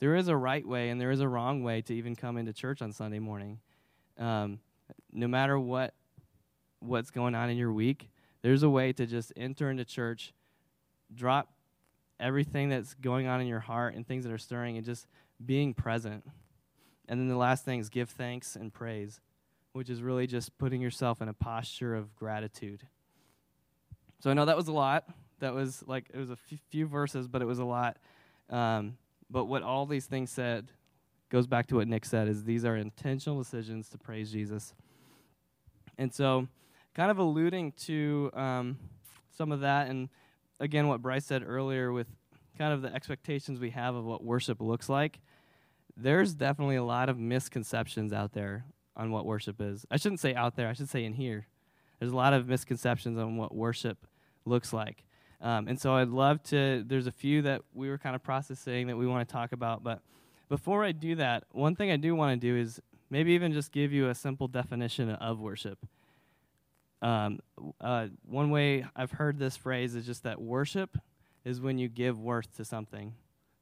there 0.00 0.16
is 0.16 0.28
a 0.28 0.36
right 0.36 0.66
way 0.66 0.90
and 0.90 1.00
there 1.00 1.10
is 1.10 1.20
a 1.20 1.28
wrong 1.28 1.62
way 1.62 1.80
to 1.82 1.94
even 1.94 2.14
come 2.14 2.36
into 2.36 2.52
church 2.52 2.82
on 2.82 2.92
Sunday 2.92 3.20
morning. 3.20 3.60
Um, 4.18 4.58
no 5.12 5.28
matter 5.28 5.58
what 5.58 5.94
what's 6.80 7.10
going 7.10 7.34
on 7.34 7.48
in 7.48 7.56
your 7.56 7.72
week, 7.72 8.10
there's 8.42 8.62
a 8.62 8.70
way 8.70 8.92
to 8.92 9.06
just 9.06 9.32
enter 9.36 9.70
into 9.70 9.84
church, 9.84 10.32
drop 11.14 11.52
everything 12.20 12.68
that's 12.68 12.94
going 12.94 13.26
on 13.26 13.40
in 13.40 13.46
your 13.46 13.60
heart 13.60 13.94
and 13.94 14.06
things 14.06 14.24
that 14.24 14.32
are 14.32 14.38
stirring, 14.38 14.76
and 14.76 14.86
just 14.86 15.06
being 15.44 15.74
present. 15.74 16.24
And 17.08 17.18
then 17.20 17.28
the 17.28 17.36
last 17.36 17.64
thing 17.64 17.80
is 17.80 17.88
give 17.88 18.10
thanks 18.10 18.54
and 18.54 18.72
praise, 18.72 19.20
which 19.72 19.90
is 19.90 20.02
really 20.02 20.26
just 20.26 20.56
putting 20.56 20.80
yourself 20.80 21.20
in 21.20 21.28
a 21.28 21.34
posture 21.34 21.94
of 21.94 22.14
gratitude. 22.14 22.86
So 24.20 24.30
I 24.30 24.34
know 24.34 24.44
that 24.44 24.56
was 24.56 24.68
a 24.68 24.72
lot. 24.72 25.04
That 25.40 25.52
was 25.52 25.82
like, 25.86 26.10
it 26.14 26.18
was 26.18 26.30
a 26.30 26.38
few 26.70 26.86
verses, 26.86 27.26
but 27.26 27.42
it 27.42 27.46
was 27.46 27.58
a 27.58 27.64
lot. 27.64 27.96
Um, 28.48 28.96
but 29.28 29.46
what 29.46 29.62
all 29.62 29.86
these 29.86 30.06
things 30.06 30.30
said 30.30 30.70
goes 31.28 31.48
back 31.48 31.66
to 31.68 31.76
what 31.76 31.88
Nick 31.88 32.04
said 32.04 32.28
is 32.28 32.44
these 32.44 32.64
are 32.64 32.76
intentional 32.76 33.38
decisions 33.42 33.88
to 33.88 33.98
praise 33.98 34.30
Jesus. 34.30 34.74
And 35.98 36.14
so 36.14 36.46
kind 36.94 37.10
of 37.10 37.18
alluding 37.18 37.72
to 37.72 38.30
um, 38.34 38.78
some 39.36 39.50
of 39.50 39.60
that, 39.60 39.88
and 39.88 40.08
again, 40.62 40.86
what 40.86 41.02
Bryce 41.02 41.26
said 41.26 41.42
earlier 41.46 41.92
with 41.92 42.06
kind 42.56 42.72
of 42.72 42.82
the 42.82 42.94
expectations 42.94 43.58
we 43.60 43.70
have 43.70 43.94
of 43.94 44.04
what 44.04 44.22
worship 44.22 44.60
looks 44.60 44.88
like. 44.88 45.20
There's 45.96 46.34
definitely 46.34 46.76
a 46.76 46.84
lot 46.84 47.08
of 47.08 47.18
misconceptions 47.18 48.12
out 48.12 48.32
there 48.32 48.64
on 48.96 49.10
what 49.10 49.26
worship 49.26 49.60
is. 49.60 49.84
I 49.90 49.96
shouldn't 49.96 50.20
say 50.20 50.34
out 50.34 50.56
there, 50.56 50.68
I 50.68 50.72
should 50.72 50.88
say 50.88 51.04
in 51.04 51.14
here. 51.14 51.46
There's 51.98 52.12
a 52.12 52.16
lot 52.16 52.32
of 52.32 52.48
misconceptions 52.48 53.18
on 53.18 53.36
what 53.36 53.54
worship 53.54 54.06
looks 54.44 54.72
like. 54.72 55.04
Um, 55.40 55.66
and 55.66 55.80
so 55.80 55.94
I'd 55.94 56.08
love 56.08 56.42
to, 56.44 56.84
there's 56.86 57.08
a 57.08 57.12
few 57.12 57.42
that 57.42 57.62
we 57.74 57.88
were 57.88 57.98
kind 57.98 58.14
of 58.14 58.22
processing 58.22 58.86
that 58.86 58.96
we 58.96 59.06
want 59.06 59.28
to 59.28 59.32
talk 59.32 59.52
about. 59.52 59.82
But 59.82 60.00
before 60.48 60.84
I 60.84 60.92
do 60.92 61.16
that, 61.16 61.44
one 61.50 61.74
thing 61.74 61.90
I 61.90 61.96
do 61.96 62.14
want 62.14 62.40
to 62.40 62.46
do 62.46 62.56
is 62.56 62.80
maybe 63.10 63.32
even 63.32 63.52
just 63.52 63.72
give 63.72 63.92
you 63.92 64.08
a 64.08 64.14
simple 64.14 64.46
definition 64.46 65.10
of 65.10 65.40
worship. 65.40 65.78
Um, 67.02 67.40
uh, 67.80 68.06
one 68.24 68.50
way 68.50 68.86
I've 68.94 69.10
heard 69.10 69.38
this 69.38 69.56
phrase 69.56 69.94
is 69.94 70.06
just 70.06 70.22
that 70.22 70.40
worship 70.40 70.96
is 71.44 71.60
when 71.60 71.76
you 71.76 71.88
give 71.88 72.18
worth 72.18 72.56
to 72.56 72.64
something. 72.64 73.12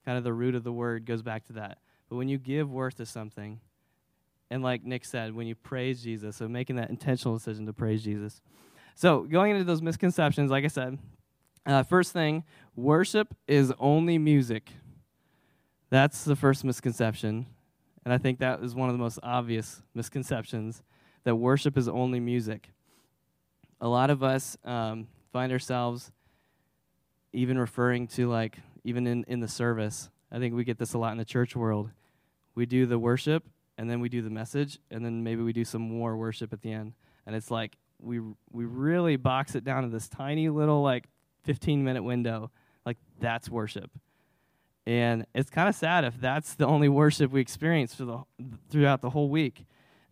Kind 0.04 0.18
of 0.18 0.24
the 0.24 0.32
root 0.32 0.54
of 0.54 0.62
the 0.62 0.72
word 0.72 1.06
goes 1.06 1.22
back 1.22 1.46
to 1.46 1.54
that. 1.54 1.78
But 2.08 2.16
when 2.16 2.28
you 2.28 2.38
give 2.38 2.70
worth 2.70 2.96
to 2.96 3.06
something, 3.06 3.60
and 4.50 4.62
like 4.62 4.84
Nick 4.84 5.04
said, 5.04 5.34
when 5.34 5.46
you 5.46 5.54
praise 5.54 6.02
Jesus, 6.02 6.36
so 6.36 6.48
making 6.48 6.76
that 6.76 6.90
intentional 6.90 7.36
decision 7.36 7.66
to 7.66 7.72
praise 7.72 8.04
Jesus. 8.04 8.42
So 8.94 9.22
going 9.22 9.52
into 9.52 9.64
those 9.64 9.80
misconceptions, 9.80 10.50
like 10.50 10.64
I 10.64 10.68
said, 10.68 10.98
uh, 11.64 11.82
first 11.82 12.12
thing, 12.12 12.44
worship 12.76 13.34
is 13.46 13.72
only 13.78 14.18
music. 14.18 14.70
That's 15.88 16.24
the 16.24 16.36
first 16.36 16.64
misconception. 16.64 17.46
And 18.04 18.12
I 18.12 18.18
think 18.18 18.38
that 18.40 18.62
is 18.62 18.74
one 18.74 18.88
of 18.88 18.94
the 18.94 19.02
most 19.02 19.18
obvious 19.22 19.82
misconceptions 19.94 20.82
that 21.24 21.36
worship 21.36 21.78
is 21.78 21.88
only 21.88 22.20
music. 22.20 22.70
A 23.80 23.88
lot 23.88 24.10
of 24.10 24.22
us 24.22 24.56
um, 24.64 25.06
find 25.32 25.52
ourselves 25.52 26.12
even 27.32 27.58
referring 27.58 28.06
to, 28.08 28.28
like, 28.28 28.58
even 28.84 29.06
in, 29.06 29.24
in 29.24 29.40
the 29.40 29.48
service. 29.48 30.10
I 30.32 30.38
think 30.38 30.54
we 30.54 30.64
get 30.64 30.78
this 30.78 30.94
a 30.94 30.98
lot 30.98 31.12
in 31.12 31.18
the 31.18 31.24
church 31.24 31.56
world. 31.56 31.90
We 32.54 32.66
do 32.66 32.86
the 32.86 32.98
worship, 32.98 33.44
and 33.78 33.88
then 33.88 34.00
we 34.00 34.08
do 34.08 34.22
the 34.22 34.30
message, 34.30 34.78
and 34.90 35.04
then 35.04 35.22
maybe 35.22 35.42
we 35.42 35.52
do 35.52 35.64
some 35.64 35.82
more 35.82 36.16
worship 36.16 36.52
at 36.52 36.62
the 36.62 36.72
end. 36.72 36.92
And 37.26 37.34
it's 37.34 37.50
like 37.50 37.76
we 38.02 38.20
we 38.50 38.64
really 38.64 39.16
box 39.16 39.54
it 39.54 39.64
down 39.64 39.82
to 39.82 39.88
this 39.88 40.08
tiny 40.08 40.48
little 40.48 40.82
like 40.82 41.04
15 41.44 41.84
minute 41.84 42.02
window. 42.02 42.50
Like 42.84 42.98
that's 43.20 43.48
worship. 43.48 43.90
And 44.86 45.26
it's 45.34 45.50
kind 45.50 45.68
of 45.68 45.74
sad 45.74 46.04
if 46.04 46.20
that's 46.20 46.54
the 46.54 46.66
only 46.66 46.88
worship 46.88 47.30
we 47.30 47.40
experience 47.40 47.94
for 47.94 48.04
the, 48.04 48.18
throughout 48.70 49.02
the 49.02 49.10
whole 49.10 49.28
week. 49.28 49.64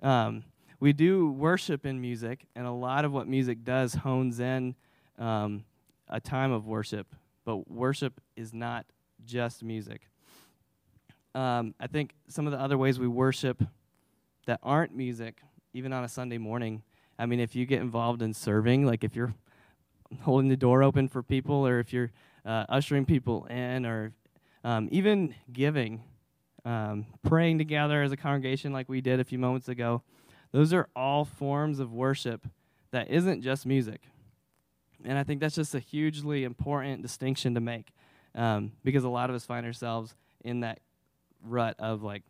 Um, 0.03 0.45
we 0.81 0.93
do 0.93 1.31
worship 1.31 1.85
in 1.85 2.01
music, 2.01 2.47
and 2.55 2.67
a 2.67 2.73
lot 2.73 3.05
of 3.05 3.13
what 3.13 3.27
music 3.27 3.65
does 3.65 3.95
hones 3.95 4.39
in 4.39 4.75
um, 5.19 5.65
a 6.09 6.21
time 6.21 6.53
of 6.53 6.67
worship. 6.67 7.15
But 7.45 7.71
worship 7.71 8.21
is 8.37 8.55
not 8.55 8.87
just 9.25 9.63
music. 9.63 10.03
Um, 11.35 11.75
I 11.81 11.87
think 11.87 12.15
some 12.29 12.47
of 12.47 12.53
the 12.53 12.61
other 12.61 12.79
ways 12.79 12.99
we 12.99 13.09
worship 13.09 13.63
that 14.47 14.61
aren't 14.63 14.95
music, 14.95 15.41
even 15.75 15.93
on 15.93 16.05
a 16.05 16.09
Sunday 16.09 16.39
morning. 16.39 16.83
I 17.19 17.27
mean, 17.27 17.41
if 17.41 17.57
you 17.57 17.67
get 17.67 17.81
involved 17.81 18.23
in 18.23 18.33
serving, 18.33 18.87
like 18.87 19.03
if 19.03 19.17
you're 19.17 19.35
holding 20.23 20.49
the 20.49 20.57
door 20.57 20.83
open 20.83 21.09
for 21.09 21.23
people, 21.23 21.67
or 21.67 21.81
if 21.81 21.93
you're 21.93 22.13
uh, 22.45 22.65
ushering 22.69 23.05
people 23.05 23.47
in, 23.47 23.85
or 23.85 24.13
um, 24.65 24.89
even 24.91 25.35
giving, 25.53 26.03
um, 26.65 27.07
praying 27.27 27.59
together 27.59 28.03
as 28.03 28.13
a 28.13 28.17
congregation, 28.17 28.73
like 28.73 28.89
we 28.89 29.01
did 29.01 29.21
a 29.21 29.25
few 29.25 29.39
moments 29.39 29.69
ago, 29.69 30.03
those 30.53 30.73
are 30.73 30.89
all 30.97 31.25
forms 31.25 31.79
of 31.79 31.93
worship 31.93 32.47
that 32.91 33.11
isn't 33.11 33.43
just 33.43 33.67
music. 33.67 34.03
And 35.05 35.19
I 35.19 35.25
think 35.25 35.41
that's 35.41 35.55
just 35.55 35.75
a 35.75 35.79
hugely 35.79 36.45
important 36.45 37.03
distinction 37.03 37.55
to 37.55 37.61
make 37.61 37.93
um, 38.35 38.73
because 38.85 39.05
a 39.05 39.09
lot 39.09 39.31
of 39.31 39.37
us 39.37 39.45
find 39.45 39.65
ourselves 39.65 40.15
in 40.45 40.61
that 40.61 40.81
rut 41.45 41.77
of 41.79 42.03
like, 42.03 42.23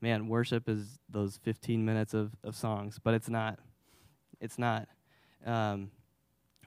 man, 0.00 0.28
worship 0.28 0.68
is 0.68 0.98
those 1.08 1.38
15 1.42 1.84
minutes 1.84 2.14
of, 2.14 2.32
of 2.44 2.54
songs, 2.54 2.98
but 3.02 3.14
it's 3.14 3.28
not. 3.28 3.58
It's 4.40 4.58
not. 4.58 4.88
Um, 5.44 5.90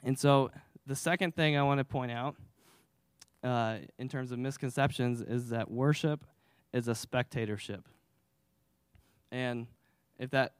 and 0.02 0.18
so 0.18 0.50
the 0.86 0.96
second 0.96 1.34
thing 1.34 1.56
I 1.56 1.62
want 1.62 1.78
to 1.78 1.84
point 1.84 2.12
out 2.12 2.36
uh, 3.42 3.76
in 3.98 4.08
terms 4.08 4.32
of 4.32 4.38
misconceptions 4.38 5.20
is 5.20 5.50
that 5.50 5.70
worship 5.70 6.24
is 6.72 6.88
a 6.88 6.94
spectatorship. 6.94 7.88
And 9.30 9.66
if 10.18 10.30
that 10.30 10.54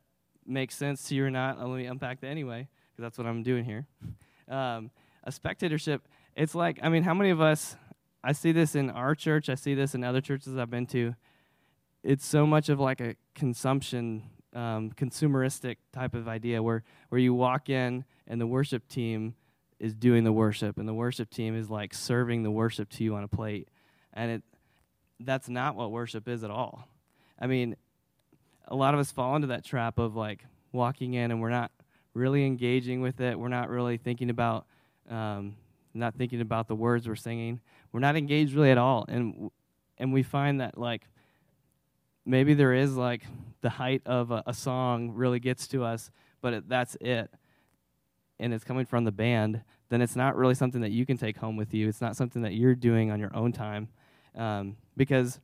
makes 0.48 0.74
sense 0.74 1.04
to 1.08 1.14
you 1.14 1.24
or 1.24 1.30
not, 1.30 1.58
let 1.60 1.76
me 1.76 1.86
unpack 1.86 2.20
that 2.20 2.28
anyway, 2.28 2.68
because 2.90 3.02
that's 3.02 3.18
what 3.18 3.26
I'm 3.26 3.42
doing 3.42 3.64
here. 3.64 3.86
Um, 4.50 4.90
a 5.24 5.30
spectatorship, 5.30 6.08
it's 6.34 6.54
like, 6.54 6.78
I 6.82 6.88
mean, 6.88 7.02
how 7.02 7.12
many 7.12 7.28
of 7.28 7.38
us, 7.38 7.76
I 8.24 8.32
see 8.32 8.50
this 8.50 8.74
in 8.74 8.88
our 8.88 9.14
church, 9.14 9.50
I 9.50 9.56
see 9.56 9.74
this 9.74 9.94
in 9.94 10.02
other 10.02 10.22
churches 10.22 10.56
I've 10.56 10.70
been 10.70 10.86
to. 10.86 11.14
It's 12.02 12.24
so 12.24 12.46
much 12.46 12.70
of 12.70 12.80
like 12.80 13.02
a 13.02 13.14
consumption, 13.34 14.22
um, 14.54 14.90
consumeristic 14.92 15.76
type 15.92 16.14
of 16.14 16.28
idea 16.28 16.62
where, 16.62 16.82
where 17.10 17.20
you 17.20 17.34
walk 17.34 17.68
in 17.68 18.06
and 18.26 18.40
the 18.40 18.46
worship 18.46 18.88
team 18.88 19.34
is 19.78 19.94
doing 19.94 20.24
the 20.24 20.32
worship 20.32 20.78
and 20.78 20.88
the 20.88 20.94
worship 20.94 21.28
team 21.28 21.54
is 21.54 21.68
like 21.68 21.92
serving 21.92 22.42
the 22.42 22.50
worship 22.50 22.88
to 22.88 23.04
you 23.04 23.14
on 23.14 23.22
a 23.22 23.28
plate. 23.28 23.68
And 24.14 24.30
it, 24.30 24.42
that's 25.20 25.50
not 25.50 25.76
what 25.76 25.90
worship 25.90 26.26
is 26.26 26.42
at 26.42 26.50
all. 26.50 26.88
I 27.38 27.46
mean, 27.46 27.76
a 28.68 28.76
lot 28.76 28.94
of 28.94 29.00
us 29.00 29.10
fall 29.10 29.34
into 29.34 29.48
that 29.48 29.64
trap 29.64 29.98
of 29.98 30.14
like 30.14 30.44
walking 30.72 31.14
in 31.14 31.30
and 31.30 31.40
we're 31.40 31.50
not 31.50 31.72
really 32.14 32.46
engaging 32.46 33.00
with 33.00 33.20
it. 33.20 33.38
We're 33.38 33.48
not 33.48 33.68
really 33.70 33.96
thinking 33.96 34.30
about, 34.30 34.66
um, 35.08 35.56
not 35.94 36.14
thinking 36.14 36.40
about 36.40 36.68
the 36.68 36.74
words 36.74 37.08
we're 37.08 37.16
singing. 37.16 37.60
We're 37.92 38.00
not 38.00 38.16
engaged 38.16 38.54
really 38.54 38.70
at 38.70 38.78
all, 38.78 39.06
and 39.08 39.50
and 39.96 40.12
we 40.12 40.22
find 40.22 40.60
that 40.60 40.76
like 40.76 41.02
maybe 42.26 42.52
there 42.54 42.74
is 42.74 42.94
like 42.94 43.22
the 43.62 43.70
height 43.70 44.02
of 44.04 44.30
a, 44.30 44.42
a 44.46 44.52
song 44.52 45.12
really 45.14 45.40
gets 45.40 45.66
to 45.68 45.82
us, 45.82 46.10
but 46.42 46.52
it, 46.52 46.68
that's 46.68 46.96
it, 47.00 47.30
and 48.38 48.52
it's 48.52 48.64
coming 48.64 48.84
from 48.84 49.04
the 49.04 49.12
band. 49.12 49.62
Then 49.88 50.02
it's 50.02 50.14
not 50.14 50.36
really 50.36 50.54
something 50.54 50.82
that 50.82 50.90
you 50.90 51.06
can 51.06 51.16
take 51.16 51.38
home 51.38 51.56
with 51.56 51.72
you. 51.72 51.88
It's 51.88 52.02
not 52.02 52.14
something 52.14 52.42
that 52.42 52.52
you're 52.52 52.74
doing 52.74 53.10
on 53.10 53.18
your 53.18 53.34
own 53.34 53.52
time, 53.52 53.88
um, 54.36 54.76
because, 54.96 55.40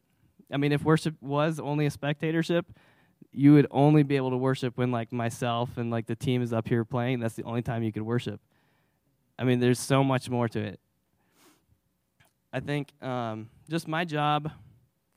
I 0.53 0.59
mean, 0.59 0.73
if 0.73 0.85
worship 0.85 1.15
was 1.23 1.59
only 1.59 1.87
a 1.87 1.91
spectatorship, 1.91 2.67
you 3.33 3.55
would 3.55 3.67
only 3.71 4.03
be 4.03 4.17
able 4.17 4.31
to 4.31 4.37
worship 4.37 4.77
when 4.77 4.91
like 4.91 5.13
myself 5.13 5.77
and 5.77 5.91
like 5.91 6.07
the 6.07 6.17
team 6.17 6.43
is 6.43 6.53
up 6.53 6.69
here 6.69 6.85
playing. 6.85 7.21
That's 7.21 7.35
the 7.35 7.45
only 7.45 7.63
time 7.63 7.83
you 7.83 7.93
could 7.93 8.03
worship. 8.03 8.41
I 9.39 9.45
mean, 9.45 9.61
there's 9.61 9.81
so 9.81 10.05
much 10.05 10.31
more 10.31 10.49
to 10.49 10.61
it. 10.61 10.81
I 12.53 12.61
think 12.61 12.93
um, 13.03 13.51
just 13.69 13.89
my 13.89 14.05
job 14.05 14.51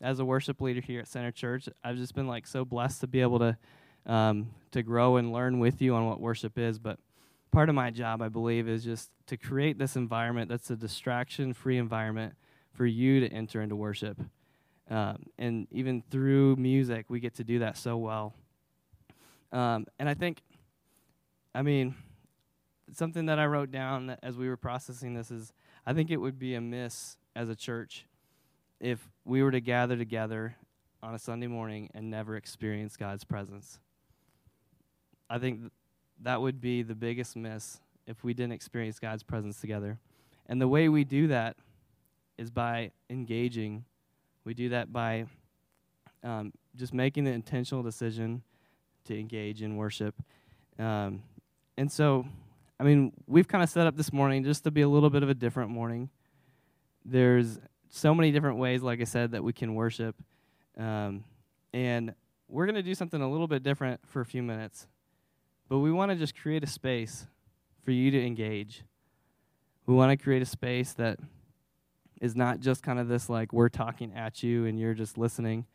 as 0.01 0.19
a 0.19 0.25
worship 0.25 0.59
leader 0.59 0.81
here 0.81 1.01
at 1.01 1.07
Center 1.07 1.31
Church, 1.31 1.69
I've 1.83 1.97
just 1.97 2.15
been 2.15 2.27
like 2.27 2.47
so 2.47 2.65
blessed 2.65 3.01
to 3.01 3.07
be 3.07 3.21
able 3.21 3.39
to 3.39 3.57
um, 4.07 4.51
to 4.71 4.81
grow 4.81 5.17
and 5.17 5.31
learn 5.33 5.59
with 5.59 5.81
you 5.81 5.93
on 5.93 6.07
what 6.07 6.19
worship 6.19 6.57
is. 6.57 6.79
But 6.79 6.97
part 7.51 7.69
of 7.69 7.75
my 7.75 7.91
job, 7.91 8.21
I 8.21 8.29
believe, 8.29 8.67
is 8.67 8.83
just 8.83 9.11
to 9.27 9.37
create 9.37 9.77
this 9.77 9.95
environment 9.95 10.49
that's 10.49 10.69
a 10.69 10.75
distraction-free 10.75 11.77
environment 11.77 12.35
for 12.73 12.85
you 12.85 13.19
to 13.19 13.27
enter 13.27 13.61
into 13.61 13.75
worship. 13.75 14.17
Um, 14.89 15.23
and 15.37 15.67
even 15.71 16.01
through 16.09 16.55
music, 16.55 17.05
we 17.09 17.19
get 17.19 17.35
to 17.35 17.43
do 17.43 17.59
that 17.59 17.77
so 17.77 17.97
well. 17.97 18.33
Um, 19.51 19.85
and 19.99 20.07
I 20.07 20.13
think, 20.13 20.41
I 21.53 21.61
mean, 21.61 21.95
something 22.93 23.25
that 23.25 23.39
I 23.39 23.45
wrote 23.45 23.71
down 23.71 24.15
as 24.23 24.37
we 24.37 24.47
were 24.47 24.57
processing 24.57 25.13
this 25.13 25.31
is 25.31 25.53
I 25.85 25.93
think 25.93 26.09
it 26.09 26.17
would 26.17 26.39
be 26.39 26.55
a 26.55 26.61
miss 26.61 27.17
as 27.35 27.49
a 27.49 27.55
church 27.55 28.05
if 28.79 29.09
we 29.25 29.43
were 29.43 29.51
to 29.51 29.61
gather 29.61 29.97
together 29.97 30.55
on 31.03 31.13
a 31.13 31.19
Sunday 31.19 31.47
morning 31.47 31.89
and 31.93 32.09
never 32.09 32.35
experience 32.35 32.97
God's 32.97 33.23
presence. 33.23 33.79
I 35.29 35.37
think 35.37 35.59
th- 35.59 35.71
that 36.21 36.41
would 36.41 36.59
be 36.61 36.83
the 36.83 36.95
biggest 36.95 37.35
miss 37.35 37.79
if 38.05 38.23
we 38.23 38.33
didn't 38.33 38.53
experience 38.53 38.99
God's 38.99 39.23
presence 39.23 39.59
together. 39.59 39.99
And 40.47 40.61
the 40.61 40.67
way 40.67 40.89
we 40.89 41.03
do 41.03 41.27
that 41.27 41.57
is 42.37 42.49
by 42.49 42.91
engaging 43.09 43.85
we 44.47 44.53
do 44.53 44.69
that 44.69 44.93
by 44.93 45.25
um, 46.23 46.53
just 46.73 46.93
making 46.93 47.25
the 47.25 47.31
intentional 47.31 47.83
decision 47.83 48.41
to 49.03 49.19
engage 49.19 49.61
in 49.61 49.75
worship. 49.75 50.15
Um, 50.79 51.21
and 51.77 51.91
so, 51.91 52.25
I 52.79 52.85
mean, 52.85 53.11
we've 53.27 53.47
kind 53.47 53.61
of 53.61 53.69
set 53.69 53.87
up 53.87 53.97
this 53.97 54.13
morning 54.13 54.45
just 54.45 54.63
to 54.63 54.71
be 54.71 54.83
a 54.83 54.87
little 54.87 55.09
bit 55.09 55.21
of 55.21 55.27
a 55.27 55.33
different 55.33 55.69
morning. 55.69 56.09
There's 57.03 57.59
so 57.89 58.15
many 58.15 58.31
different 58.31 58.57
ways, 58.57 58.81
like 58.81 59.01
I 59.01 59.03
said, 59.03 59.31
that 59.31 59.43
we 59.43 59.51
can 59.51 59.75
worship. 59.75 60.15
Um, 60.77 61.25
and 61.73 62.15
we're 62.47 62.67
going 62.67 62.75
to 62.75 62.83
do 62.83 62.95
something 62.95 63.21
a 63.21 63.29
little 63.29 63.47
bit 63.47 63.63
different 63.63 63.99
for 64.07 64.21
a 64.21 64.25
few 64.25 64.43
minutes. 64.43 64.87
But 65.67 65.79
we 65.79 65.91
want 65.91 66.11
to 66.11 66.15
just 66.15 66.39
create 66.39 66.63
a 66.63 66.67
space 66.67 67.27
for 67.83 67.91
you 67.91 68.11
to 68.11 68.25
engage. 68.25 68.85
We 69.87 69.93
want 69.93 70.17
to 70.17 70.23
create 70.23 70.41
a 70.41 70.45
space 70.45 70.93
that 70.93 71.19
is 72.21 72.35
not 72.35 72.59
just 72.59 72.83
kind 72.83 72.99
of 72.99 73.07
this 73.07 73.29
like 73.29 73.53
we're 73.53 73.69
talking 73.69 74.13
at 74.13 74.43
you 74.43 74.65
and 74.65 74.79
you're 74.79 74.93
just 74.93 75.17
listening, 75.17 75.65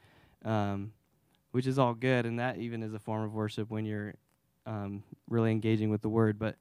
um, 0.44 0.92
which 1.52 1.66
is 1.66 1.78
all 1.78 1.94
good, 1.94 2.26
and 2.26 2.38
that 2.38 2.58
even 2.58 2.82
is 2.82 2.94
a 2.94 2.98
form 2.98 3.22
of 3.22 3.34
worship 3.34 3.70
when 3.70 3.84
you're 3.84 4.14
um, 4.66 5.02
really 5.28 5.50
engaging 5.50 5.90
with 5.90 6.02
the 6.02 6.08
word. 6.08 6.38
But 6.38 6.56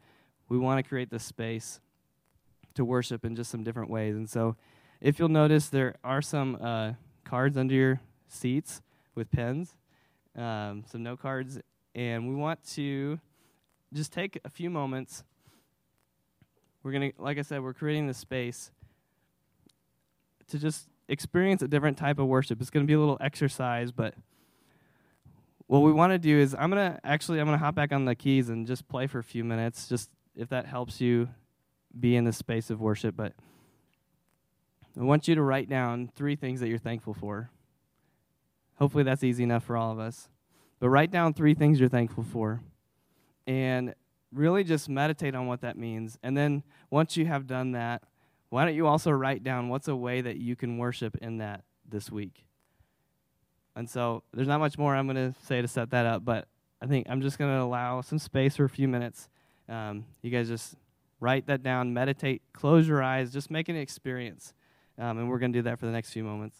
we 0.49 0.57
want 0.57 0.83
to 0.83 0.87
create 0.87 1.09
this 1.09 1.23
space 1.23 1.79
to 2.75 2.85
worship 2.85 3.25
in 3.25 3.35
just 3.35 3.51
some 3.51 3.63
different 3.63 3.89
ways. 3.89 4.15
And 4.15 4.29
so, 4.29 4.55
if 4.99 5.17
you'll 5.17 5.29
notice, 5.29 5.67
there 5.67 5.95
are 6.03 6.21
some 6.21 6.57
uh, 6.61 6.93
cards 7.23 7.57
under 7.57 7.73
your 7.73 8.01
seats 8.27 8.81
with 9.15 9.31
pens, 9.31 9.75
um, 10.37 10.83
some 10.87 11.03
note 11.03 11.21
cards, 11.21 11.59
and 11.95 12.29
we 12.29 12.35
want 12.35 12.63
to 12.75 13.19
just 13.93 14.13
take 14.13 14.39
a 14.45 14.49
few 14.49 14.69
moments. 14.69 15.23
We're 16.83 16.91
going 16.91 17.11
to, 17.11 17.21
like 17.21 17.37
I 17.37 17.41
said, 17.41 17.61
we're 17.61 17.73
creating 17.73 18.07
this 18.07 18.17
space 18.17 18.71
to 20.51 20.59
just 20.59 20.87
experience 21.07 21.61
a 21.61 21.67
different 21.67 21.97
type 21.97 22.19
of 22.19 22.27
worship. 22.27 22.61
It's 22.61 22.69
going 22.69 22.85
to 22.85 22.87
be 22.87 22.93
a 22.93 22.99
little 22.99 23.17
exercise, 23.19 23.91
but 23.91 24.13
what 25.67 25.79
we 25.79 25.91
want 25.91 26.11
to 26.11 26.19
do 26.19 26.37
is 26.37 26.53
I'm 26.53 26.69
gonna 26.69 26.99
actually 27.01 27.39
I'm 27.39 27.45
gonna 27.45 27.57
hop 27.57 27.75
back 27.75 27.93
on 27.93 28.03
the 28.03 28.13
keys 28.13 28.49
and 28.49 28.67
just 28.67 28.89
play 28.89 29.07
for 29.07 29.19
a 29.19 29.23
few 29.23 29.45
minutes, 29.45 29.87
just 29.87 30.09
if 30.35 30.49
that 30.49 30.65
helps 30.65 30.99
you 30.99 31.29
be 31.97 32.17
in 32.17 32.25
the 32.25 32.33
space 32.33 32.69
of 32.69 32.81
worship. 32.81 33.15
But 33.15 33.31
I 34.99 35.03
want 35.03 35.29
you 35.29 35.35
to 35.35 35.41
write 35.41 35.69
down 35.69 36.09
three 36.13 36.35
things 36.35 36.59
that 36.59 36.67
you're 36.67 36.77
thankful 36.77 37.13
for. 37.13 37.51
Hopefully 38.75 39.05
that's 39.05 39.23
easy 39.23 39.43
enough 39.43 39.63
for 39.63 39.77
all 39.77 39.93
of 39.93 39.99
us. 39.99 40.27
But 40.81 40.89
write 40.89 41.09
down 41.09 41.33
three 41.33 41.53
things 41.53 41.79
you're 41.79 41.87
thankful 41.87 42.23
for. 42.23 42.61
And 43.47 43.95
really 44.33 44.63
just 44.63 44.89
meditate 44.89 45.35
on 45.35 45.47
what 45.47 45.61
that 45.61 45.77
means. 45.77 46.17
And 46.21 46.35
then 46.35 46.63
once 46.89 47.15
you 47.15 47.25
have 47.27 47.47
done 47.47 47.71
that, 47.73 48.03
why 48.51 48.65
don't 48.65 48.75
you 48.75 48.85
also 48.85 49.11
write 49.11 49.43
down 49.43 49.69
what's 49.69 49.87
a 49.87 49.95
way 49.95 50.19
that 50.19 50.35
you 50.35 50.57
can 50.57 50.77
worship 50.77 51.17
in 51.21 51.37
that 51.37 51.63
this 51.87 52.11
week? 52.11 52.43
And 53.77 53.89
so 53.89 54.23
there's 54.33 54.47
not 54.47 54.59
much 54.59 54.77
more 54.77 54.93
I'm 54.93 55.07
going 55.07 55.33
to 55.33 55.33
say 55.45 55.61
to 55.61 55.67
set 55.69 55.91
that 55.91 56.05
up, 56.05 56.25
but 56.25 56.49
I 56.81 56.85
think 56.85 57.07
I'm 57.09 57.21
just 57.21 57.39
going 57.39 57.49
to 57.49 57.61
allow 57.61 58.01
some 58.01 58.19
space 58.19 58.57
for 58.57 58.65
a 58.65 58.69
few 58.69 58.89
minutes. 58.89 59.29
Um, 59.69 60.03
you 60.21 60.29
guys 60.31 60.49
just 60.49 60.75
write 61.21 61.47
that 61.47 61.63
down, 61.63 61.93
meditate, 61.93 62.41
close 62.51 62.89
your 62.89 63.01
eyes, 63.01 63.31
just 63.31 63.49
make 63.49 63.69
an 63.69 63.77
experience. 63.77 64.53
Um, 64.97 65.17
and 65.17 65.29
we're 65.29 65.39
going 65.39 65.53
to 65.53 65.59
do 65.59 65.63
that 65.63 65.79
for 65.79 65.85
the 65.85 65.93
next 65.93 66.11
few 66.11 66.25
moments. 66.25 66.57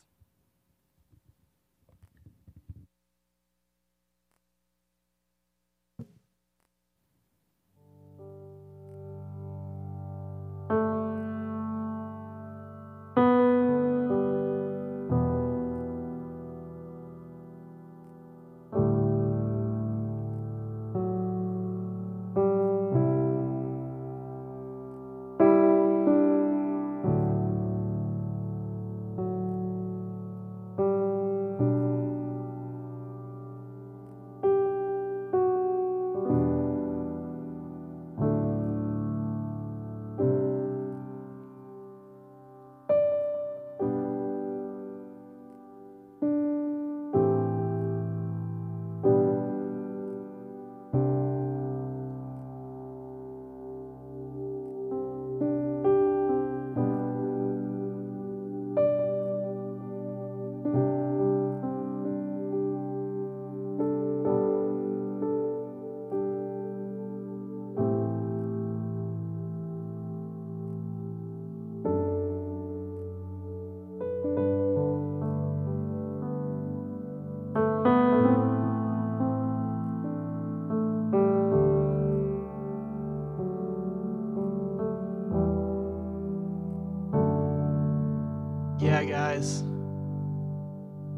Guys. 89.32 89.64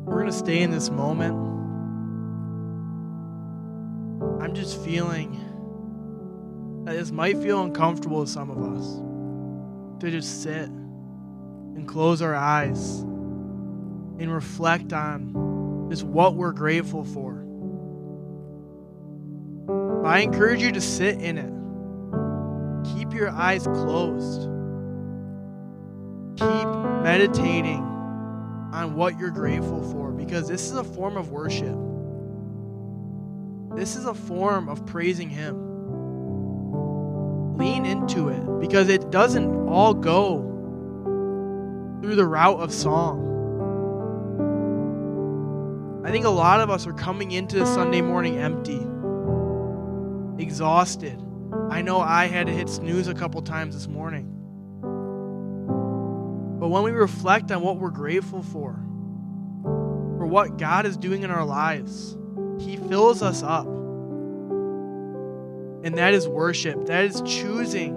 We're 0.06 0.19
going 0.19 0.28
to 0.28 0.38
stay 0.38 0.62
in 0.62 0.69
this 0.69 0.91
moment. 0.91 1.34
I'm 4.41 4.54
just 4.54 4.84
feeling 4.84 5.39
that 6.86 6.93
this 6.93 7.12
might 7.12 7.38
feel 7.38 7.63
uncomfortable 7.63 8.23
to 8.23 8.30
some 8.30 8.52
of 8.52 8.78
us 8.78 10.02
to 10.02 10.12
just 10.12 10.43
sit 10.43 10.67
and 10.67 11.88
close 11.88 12.21
our 12.21 12.36
eyes 12.36 12.99
and 12.99 14.32
reflect 14.32 14.93
on 14.93 15.88
just 15.89 16.04
what 16.04 16.36
we're 16.36 16.52
grateful 16.52 17.04
for. 17.04 17.34
But 20.04 20.10
I 20.10 20.19
encourage 20.19 20.62
you 20.62 20.71
to 20.71 20.82
sit 20.82 21.19
in 21.19 21.38
it. 21.39 22.95
Keep 22.95 23.13
your 23.13 23.30
eyes 23.32 23.63
closed. 23.63 24.41
Keep 26.38 26.67
meditating 27.04 27.93
on 28.74 28.96
what 28.96 29.20
you're 29.20 29.30
grateful 29.30 29.84
for 29.92 30.12
because 30.12 30.48
this 30.48 30.66
is 30.66 30.76
a 30.76 30.84
form 30.84 31.16
of 31.16 31.30
worship. 31.30 31.78
This 33.78 33.96
is 33.96 34.06
a 34.06 34.16
form 34.16 34.68
of 34.68 34.84
praising 34.88 35.30
Him. 35.30 35.70
Lean 37.56 37.86
into 37.86 38.30
it 38.30 38.60
because 38.60 38.90
it 38.90 39.12
doesn't 39.12 39.68
all 39.70 39.94
go 39.94 40.42
through 42.02 42.16
the 42.16 42.26
route 42.26 42.60
of 42.60 42.74
song. 42.74 43.30
I 46.04 46.10
think 46.12 46.26
a 46.26 46.30
lot 46.30 46.60
of 46.60 46.72
us 46.72 46.88
are 46.88 46.94
coming 46.94 47.32
into 47.32 47.66
Sunday 47.68 48.02
morning 48.02 48.40
empty, 48.40 48.82
exhausted. 50.44 51.22
I 51.70 51.84
know 51.84 52.00
I 52.00 52.26
had 52.26 52.48
to 52.48 52.54
hit 52.54 52.70
snooze 52.70 53.08
a 53.08 53.14
couple 53.14 53.40
times 53.44 53.76
this 53.76 53.88
morning. 53.88 54.43
But 56.63 56.69
when 56.69 56.84
we 56.84 56.91
reflect 56.91 57.52
on 57.52 57.62
what 57.62 57.76
we're 57.76 57.89
grateful 57.89 58.41
for, 58.41 58.76
for 60.17 60.26
what 60.26 60.58
God 60.58 60.86
is 60.86 60.95
doing 60.95 61.23
in 61.23 61.30
our 61.30 61.43
lives, 61.43 62.15
He 62.58 62.78
fills 62.78 63.21
us 63.21 63.43
up. 63.43 63.67
And 65.84 65.97
that 65.97 66.13
is 66.13 66.26
worship. 66.26 66.86
That 66.86 67.04
is 67.04 67.21
choosing 67.26 67.93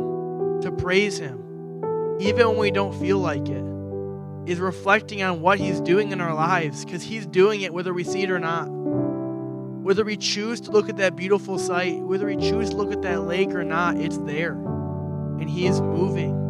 to 0.62 0.72
praise 0.72 1.16
Him, 1.16 1.38
even 2.18 2.48
when 2.48 2.57
we 2.57 2.72
don't 2.72 2.92
feel 2.98 3.18
like 3.18 3.48
it. 3.48 3.64
Is 4.50 4.59
reflecting 4.59 5.22
on 5.22 5.42
what 5.42 5.61
He's 5.61 5.81
doing 5.81 6.11
in 6.11 6.20
our 6.20 6.35
lives, 6.35 6.85
because 6.85 7.05
He's 7.05 7.24
doing 7.24 7.61
it 7.61 7.72
whether 7.72 7.94
we 7.94 8.02
see 8.02 8.24
it 8.24 8.33
or 8.33 8.40
not. 8.40 8.64
Whether 8.64 10.02
we 10.02 10.16
choose 10.16 10.61
to 10.62 10.72
look 10.72 10.88
at 10.88 10.96
that 10.96 11.14
beautiful 11.14 11.61
sight, 11.61 12.00
whether 12.00 12.26
we 12.26 12.37
choose 12.37 12.70
to 12.70 12.76
look 12.76 12.90
at 12.90 13.02
that 13.02 13.22
lake 13.26 13.50
or 13.50 13.62
not, 13.62 13.96
it's 13.96 14.18
there. 14.18 14.55
And 14.55 15.48
He 15.48 15.68
is 15.68 15.81
moving. 15.81 16.46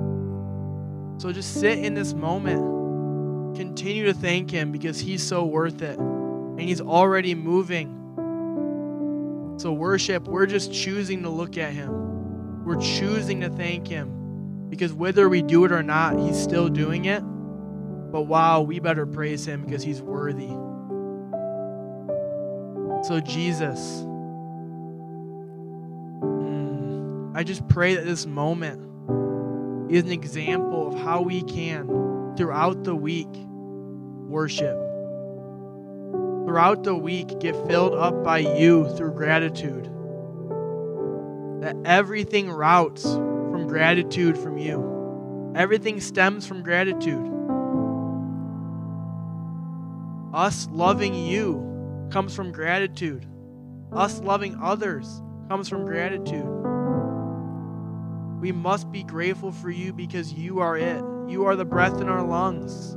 So 1.19 1.33
just 1.33 1.61
sit 1.61 1.79
in 1.79 1.95
this 1.95 2.13
moment. 2.13 3.57
Continue 3.57 4.05
to 4.05 4.15
thank 4.15 4.51
Him 4.51 4.71
because 4.71 5.01
He's 5.01 5.23
so 5.23 5.45
worth 5.47 5.81
it. 5.81 5.99
And 5.99 6.61
He's 6.61 6.81
already 6.81 7.35
moving. 7.35 7.95
So, 9.59 9.73
worship, 9.73 10.29
we're 10.29 10.45
just 10.45 10.73
choosing 10.73 11.23
to 11.23 11.31
look 11.31 11.57
at 11.57 11.73
Him. 11.73 12.65
We're 12.65 12.81
choosing 12.81 13.41
to 13.41 13.49
thank 13.49 13.89
Him 13.89 14.69
because 14.69 14.93
whether 14.93 15.31
we 15.31 15.41
do 15.41 15.65
it 15.65 15.73
or 15.73 15.83
not, 15.83 16.19
He's 16.19 16.37
still 16.39 16.69
doing 16.69 17.07
it. 17.07 17.21
But 17.21 18.23
wow, 18.23 18.61
we 18.61 18.79
better 18.79 19.07
praise 19.07 19.47
Him 19.49 19.65
because 19.65 19.83
He's 19.83 20.03
worthy. 20.03 20.51
So, 23.07 23.21
Jesus, 23.21 24.03
mm, 26.21 27.35
I 27.35 27.43
just 27.43 27.67
pray 27.69 27.95
that 27.95 28.05
this 28.05 28.27
moment 28.27 28.83
is 29.89 30.05
an 30.05 30.13
example 30.13 30.89
of 30.89 31.01
how 31.01 31.21
we 31.21 31.43
can, 31.43 32.35
throughout 32.37 32.85
the 32.85 32.95
week, 32.95 33.29
worship. 34.29 34.77
Throughout 36.47 36.85
the 36.85 36.95
week, 36.95 37.39
get 37.41 37.55
filled 37.67 37.95
up 37.95 38.23
by 38.23 38.39
you 38.39 38.89
through 38.97 39.13
gratitude. 39.13 39.85
That 41.63 41.77
everything 41.85 42.51
routes 42.51 43.05
from 43.05 43.67
gratitude 43.67 44.37
from 44.39 44.59
you, 44.59 45.53
everything 45.57 46.01
stems 46.01 46.47
from 46.47 46.63
gratitude. 46.63 47.33
Us 50.33 50.69
loving 50.71 51.15
you 51.15 52.09
comes 52.11 52.35
from 52.35 52.53
gratitude. 52.53 53.27
Us 53.93 54.21
loving 54.21 54.59
others 54.61 55.23
comes 55.49 55.69
from 55.69 55.87
gratitude. 55.87 56.76
We 58.41 58.53
must 58.53 58.93
be 58.93 59.03
grateful 59.03 59.51
for 59.51 59.71
you 59.71 59.93
because 59.93 60.33
you 60.33 60.61
are 60.61 60.77
it. 60.77 61.03
You 61.29 61.47
are 61.47 61.57
the 61.57 61.65
breath 61.65 62.01
in 62.01 62.09
our 62.09 62.23
lungs. 62.23 62.97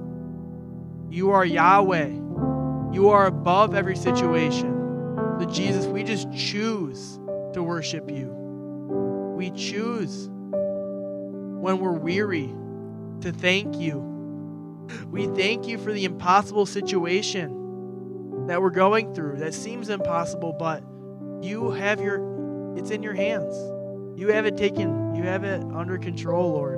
You 1.10 1.32
are 1.32 1.46
Yahweh. 1.46 2.08
You 2.92 3.10
are 3.10 3.26
above 3.26 3.74
every 3.74 3.96
situation. 3.96 4.76
So, 5.40 5.46
Jesus, 5.46 5.86
we 5.86 6.04
just 6.04 6.32
choose 6.34 7.20
to 7.54 7.64
worship 7.64 8.12
you. 8.12 8.28
We 9.38 9.52
choose 9.52 10.28
when 10.30 11.80
we're 11.80 11.94
weary 11.94 12.54
to 13.22 13.32
thank 13.32 13.78
you. 13.78 14.06
We 15.10 15.28
thank 15.28 15.68
you 15.68 15.78
for 15.78 15.94
the 15.94 16.04
impossible 16.04 16.66
situation 16.66 18.48
that 18.48 18.62
we're 18.62 18.72
going 18.72 19.14
through 19.14 19.38
that 19.38 19.54
seems 19.54 19.90
impossible, 19.90 20.54
but 20.54 20.84
you 21.42 21.72
have 21.72 22.02
your, 22.02 22.76
it's 22.78 22.90
in 22.92 23.04
your 23.04 23.14
hands. 23.14 23.56
You 24.20 24.28
have 24.34 24.46
it 24.46 24.58
taken, 24.58 25.16
you 25.16 25.24
have 25.24 25.46
it 25.46 25.64
under 25.74 25.98
control, 25.98 26.52
Lord. 26.52 26.78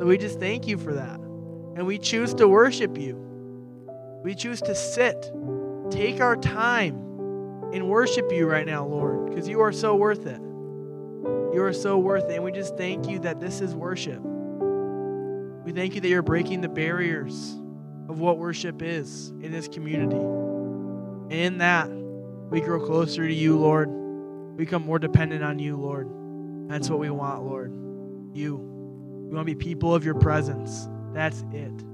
So 0.00 0.04
we 0.04 0.18
just 0.18 0.40
thank 0.40 0.66
you 0.66 0.76
for 0.76 0.94
that. 0.94 1.14
And 1.14 1.86
we 1.86 1.96
choose 1.96 2.34
to 2.34 2.48
worship 2.48 2.98
you. 2.98 3.14
We 4.24 4.34
choose 4.34 4.60
to 4.62 4.74
sit, 4.74 5.30
take 5.92 6.20
our 6.20 6.34
time, 6.34 6.96
and 7.72 7.88
worship 7.88 8.32
you 8.32 8.48
right 8.48 8.66
now, 8.66 8.84
Lord, 8.84 9.28
because 9.28 9.46
you 9.46 9.60
are 9.60 9.70
so 9.70 9.94
worth 9.94 10.26
it. 10.26 10.40
You 10.40 11.62
are 11.62 11.72
so 11.72 11.98
worth 11.98 12.24
it. 12.24 12.34
And 12.34 12.42
we 12.42 12.50
just 12.50 12.76
thank 12.76 13.08
you 13.08 13.20
that 13.20 13.38
this 13.38 13.60
is 13.60 13.76
worship. 13.76 14.20
We 14.20 15.70
thank 15.70 15.94
you 15.94 16.00
that 16.00 16.08
you're 16.08 16.20
breaking 16.20 16.62
the 16.62 16.68
barriers 16.68 17.52
of 18.08 18.18
what 18.18 18.38
worship 18.38 18.82
is 18.82 19.28
in 19.40 19.52
this 19.52 19.68
community. 19.68 20.16
And 20.16 21.32
in 21.32 21.58
that, 21.58 21.88
we 22.50 22.60
grow 22.60 22.84
closer 22.84 23.28
to 23.28 23.32
you, 23.32 23.56
Lord. 23.56 23.88
We 23.88 24.64
become 24.64 24.84
more 24.84 24.98
dependent 24.98 25.44
on 25.44 25.60
you, 25.60 25.76
Lord. 25.76 26.10
That's 26.72 26.88
what 26.88 27.00
we 27.00 27.10
want, 27.10 27.44
Lord. 27.44 27.70
You. 28.32 28.56
We 28.56 29.36
want 29.36 29.46
to 29.46 29.54
be 29.54 29.62
people 29.62 29.94
of 29.94 30.06
your 30.06 30.14
presence. 30.14 30.88
That's 31.12 31.44
it. 31.52 31.84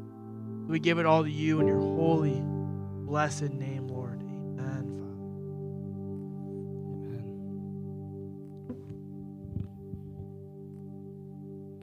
We 0.69 0.79
give 0.79 1.01
it 1.01 1.07
all 1.07 1.25
to 1.25 1.31
you 1.31 1.59
in 1.59 1.67
your 1.67 1.81
holy, 1.81 2.41
blessed 3.05 3.55
name, 3.55 3.88
Lord. 3.88 4.21
Amen, 4.21 4.85
Amen. 6.95 7.25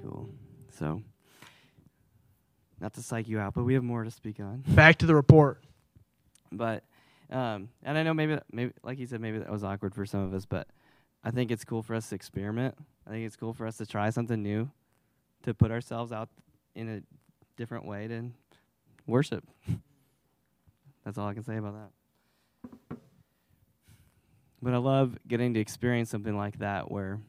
Cool. 0.02 0.30
So, 0.80 1.04
not 2.80 2.94
to 2.94 3.04
psych 3.04 3.28
you 3.28 3.40
out, 3.40 3.56
but 3.56 3.66
we 3.66 3.74
have 3.74 3.84
more 3.84 4.06
to 4.06 4.12
speak 4.12 4.40
on. 4.40 4.64
Back 4.70 5.00
to 5.00 5.06
the 5.06 5.16
report. 5.16 5.62
But, 6.50 6.86
um, 7.30 7.68
and 7.84 7.98
I 7.98 8.04
know 8.04 8.14
maybe, 8.14 8.40
maybe 8.54 8.72
like 8.84 9.00
you 9.00 9.06
said, 9.06 9.20
maybe 9.20 9.40
that 9.40 9.52
was 9.52 9.66
awkward 9.66 9.94
for 9.94 10.06
some 10.06 10.22
of 10.22 10.34
us, 10.34 10.46
but 10.46 10.70
I 11.26 11.32
think 11.32 11.50
it's 11.50 11.66
cool 11.66 11.82
for 11.82 11.96
us 11.96 12.10
to 12.10 12.16
experiment. 12.16 12.76
I 13.08 13.10
think 13.10 13.26
it's 13.26 13.36
cool 13.36 13.54
for 13.54 13.66
us 13.66 13.78
to 13.78 13.86
try 13.88 14.12
something 14.12 14.42
new, 14.44 14.70
to 15.42 15.56
put 15.56 15.72
ourselves 15.72 16.12
out 16.12 16.30
in 16.76 16.88
a 16.88 17.02
different 17.58 17.86
way 17.86 18.08
to 18.08 18.30
worship. 19.08 19.44
That's 21.04 21.18
all 21.18 21.28
I 21.28 21.34
can 21.34 21.44
say 21.44 21.58
about 21.58 21.74
that. 21.74 22.98
But 24.62 24.74
I 24.74 24.78
love 24.78 25.18
getting 25.28 25.56
to 25.56 25.60
experience 25.60 26.12
something 26.12 26.38
like 26.38 26.60
that 26.60 26.92
where 26.92 27.20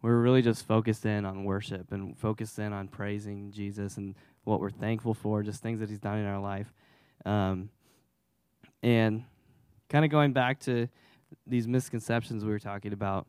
we're 0.00 0.20
really 0.20 0.40
just 0.40 0.66
focused 0.66 1.04
in 1.04 1.26
on 1.26 1.44
worship 1.44 1.92
and 1.92 2.18
focused 2.18 2.58
in 2.58 2.72
on 2.72 2.88
praising 2.88 3.52
Jesus 3.52 3.98
and 3.98 4.14
what 4.44 4.60
we're 4.60 4.70
thankful 4.70 5.12
for, 5.12 5.42
just 5.42 5.62
things 5.62 5.80
that 5.80 5.90
He's 5.90 5.98
done 5.98 6.18
in 6.18 6.26
our 6.26 6.40
life. 6.40 6.72
Um, 7.26 7.68
and 8.82 9.24
kind 9.90 10.06
of 10.06 10.10
going 10.10 10.32
back 10.32 10.60
to 10.60 10.88
these 11.46 11.66
misconceptions 11.66 12.44
we 12.44 12.50
were 12.50 12.58
talking 12.58 12.92
about, 12.92 13.26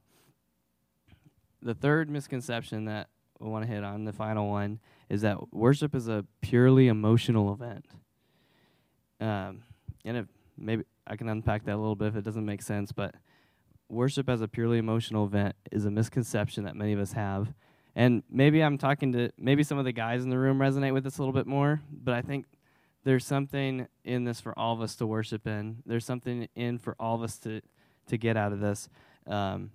the 1.62 1.74
third 1.74 2.10
misconception 2.10 2.86
that 2.86 3.08
we 3.40 3.50
want 3.50 3.66
to 3.66 3.72
hit 3.72 3.84
on, 3.84 4.06
the 4.06 4.14
final 4.14 4.50
one, 4.50 4.80
is 5.10 5.22
that 5.22 5.54
worship 5.54 5.96
is 5.96 6.08
a 6.08 6.26
purely 6.42 6.88
emotional 6.88 7.54
event. 7.54 7.86
Um, 9.20 9.64
and 10.06 10.18
if 10.18 10.26
maybe 10.58 10.84
I 11.06 11.16
can 11.16 11.30
unpack 11.30 11.66
that 11.66 11.76
a 11.76 11.78
little 11.78 11.96
bit 11.96 12.10
if 12.10 12.16
it 12.16 12.24
doesn't 12.24 12.46
make 12.46 12.62
sense, 12.62 12.92
but 12.92 13.16
worship 13.90 14.30
as 14.30 14.42
a 14.42 14.48
purely 14.48 14.78
emotional 14.78 15.26
event 15.26 15.56
is 15.72 15.86
a 15.86 15.92
misconception 15.92 16.64
that 16.64 16.76
many 16.76 16.94
of 16.94 17.00
us 17.00 17.14
have. 17.14 17.54
And 17.96 18.24
maybe 18.30 18.64
I'm 18.64 18.78
talking 18.78 19.12
to 19.14 19.32
maybe 19.38 19.64
some 19.64 19.78
of 19.78 19.86
the 19.86 19.92
guys 19.92 20.24
in 20.24 20.30
the 20.30 20.40
room 20.40 20.60
resonate 20.60 20.94
with 20.94 21.04
this 21.04 21.18
a 21.18 21.22
little 21.22 21.34
bit 21.34 21.46
more, 21.46 21.82
but 21.92 22.14
I 22.14 22.22
think 22.22 22.46
there's 23.04 23.26
something 23.26 23.88
in 24.06 24.24
this 24.24 24.40
for 24.40 24.58
all 24.58 24.74
of 24.74 24.82
us 24.82 24.96
to 24.98 25.08
worship 25.08 25.46
in. 25.46 25.84
There's 25.86 26.06
something 26.06 26.48
in 26.56 26.78
for 26.78 26.96
all 27.00 27.16
of 27.16 27.24
us 27.24 27.38
to 27.40 27.62
to 28.12 28.18
get 28.18 28.38
out 28.38 28.54
of 28.54 28.60
this. 28.60 28.88
Um, 29.26 29.72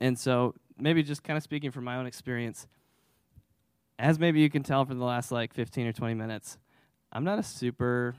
and 0.00 0.18
so 0.18 0.54
maybe 0.78 1.02
just 1.02 1.22
kind 1.22 1.36
of 1.36 1.42
speaking 1.42 1.70
from 1.70 1.84
my 1.84 1.96
own 1.96 2.06
experience, 2.06 2.66
as 3.98 4.18
maybe 4.18 4.40
you 4.40 4.50
can 4.50 4.62
tell 4.62 4.84
from 4.84 4.98
the 4.98 5.04
last 5.04 5.32
like 5.32 5.54
15 5.54 5.86
or 5.86 5.92
20 5.92 6.14
minutes, 6.14 6.58
I'm 7.12 7.24
not 7.24 7.38
a 7.38 7.42
super 7.42 8.14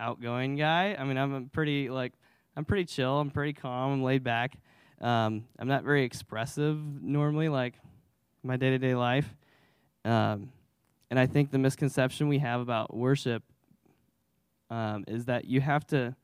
outgoing 0.00 0.56
guy. 0.56 0.96
I 0.98 1.04
mean, 1.04 1.18
I'm 1.18 1.34
a 1.34 1.40
pretty 1.42 1.90
like 1.90 2.12
I'm 2.56 2.64
pretty 2.64 2.84
chill. 2.84 3.18
I'm 3.18 3.30
pretty 3.30 3.52
calm. 3.52 3.92
I'm 3.92 4.02
laid 4.02 4.24
back. 4.24 4.56
Um, 5.00 5.44
I'm 5.58 5.68
not 5.68 5.84
very 5.84 6.04
expressive 6.04 6.76
normally, 7.02 7.48
like 7.48 7.74
my 8.42 8.56
day 8.56 8.70
to 8.70 8.78
day 8.78 8.94
life. 8.94 9.34
Um, 10.04 10.52
and 11.10 11.18
I 11.18 11.26
think 11.26 11.50
the 11.50 11.58
misconception 11.58 12.28
we 12.28 12.38
have 12.38 12.60
about 12.60 12.96
worship 12.96 13.42
um, 14.70 15.04
is 15.08 15.24
that 15.24 15.46
you 15.46 15.60
have 15.60 15.86
to 15.88 16.14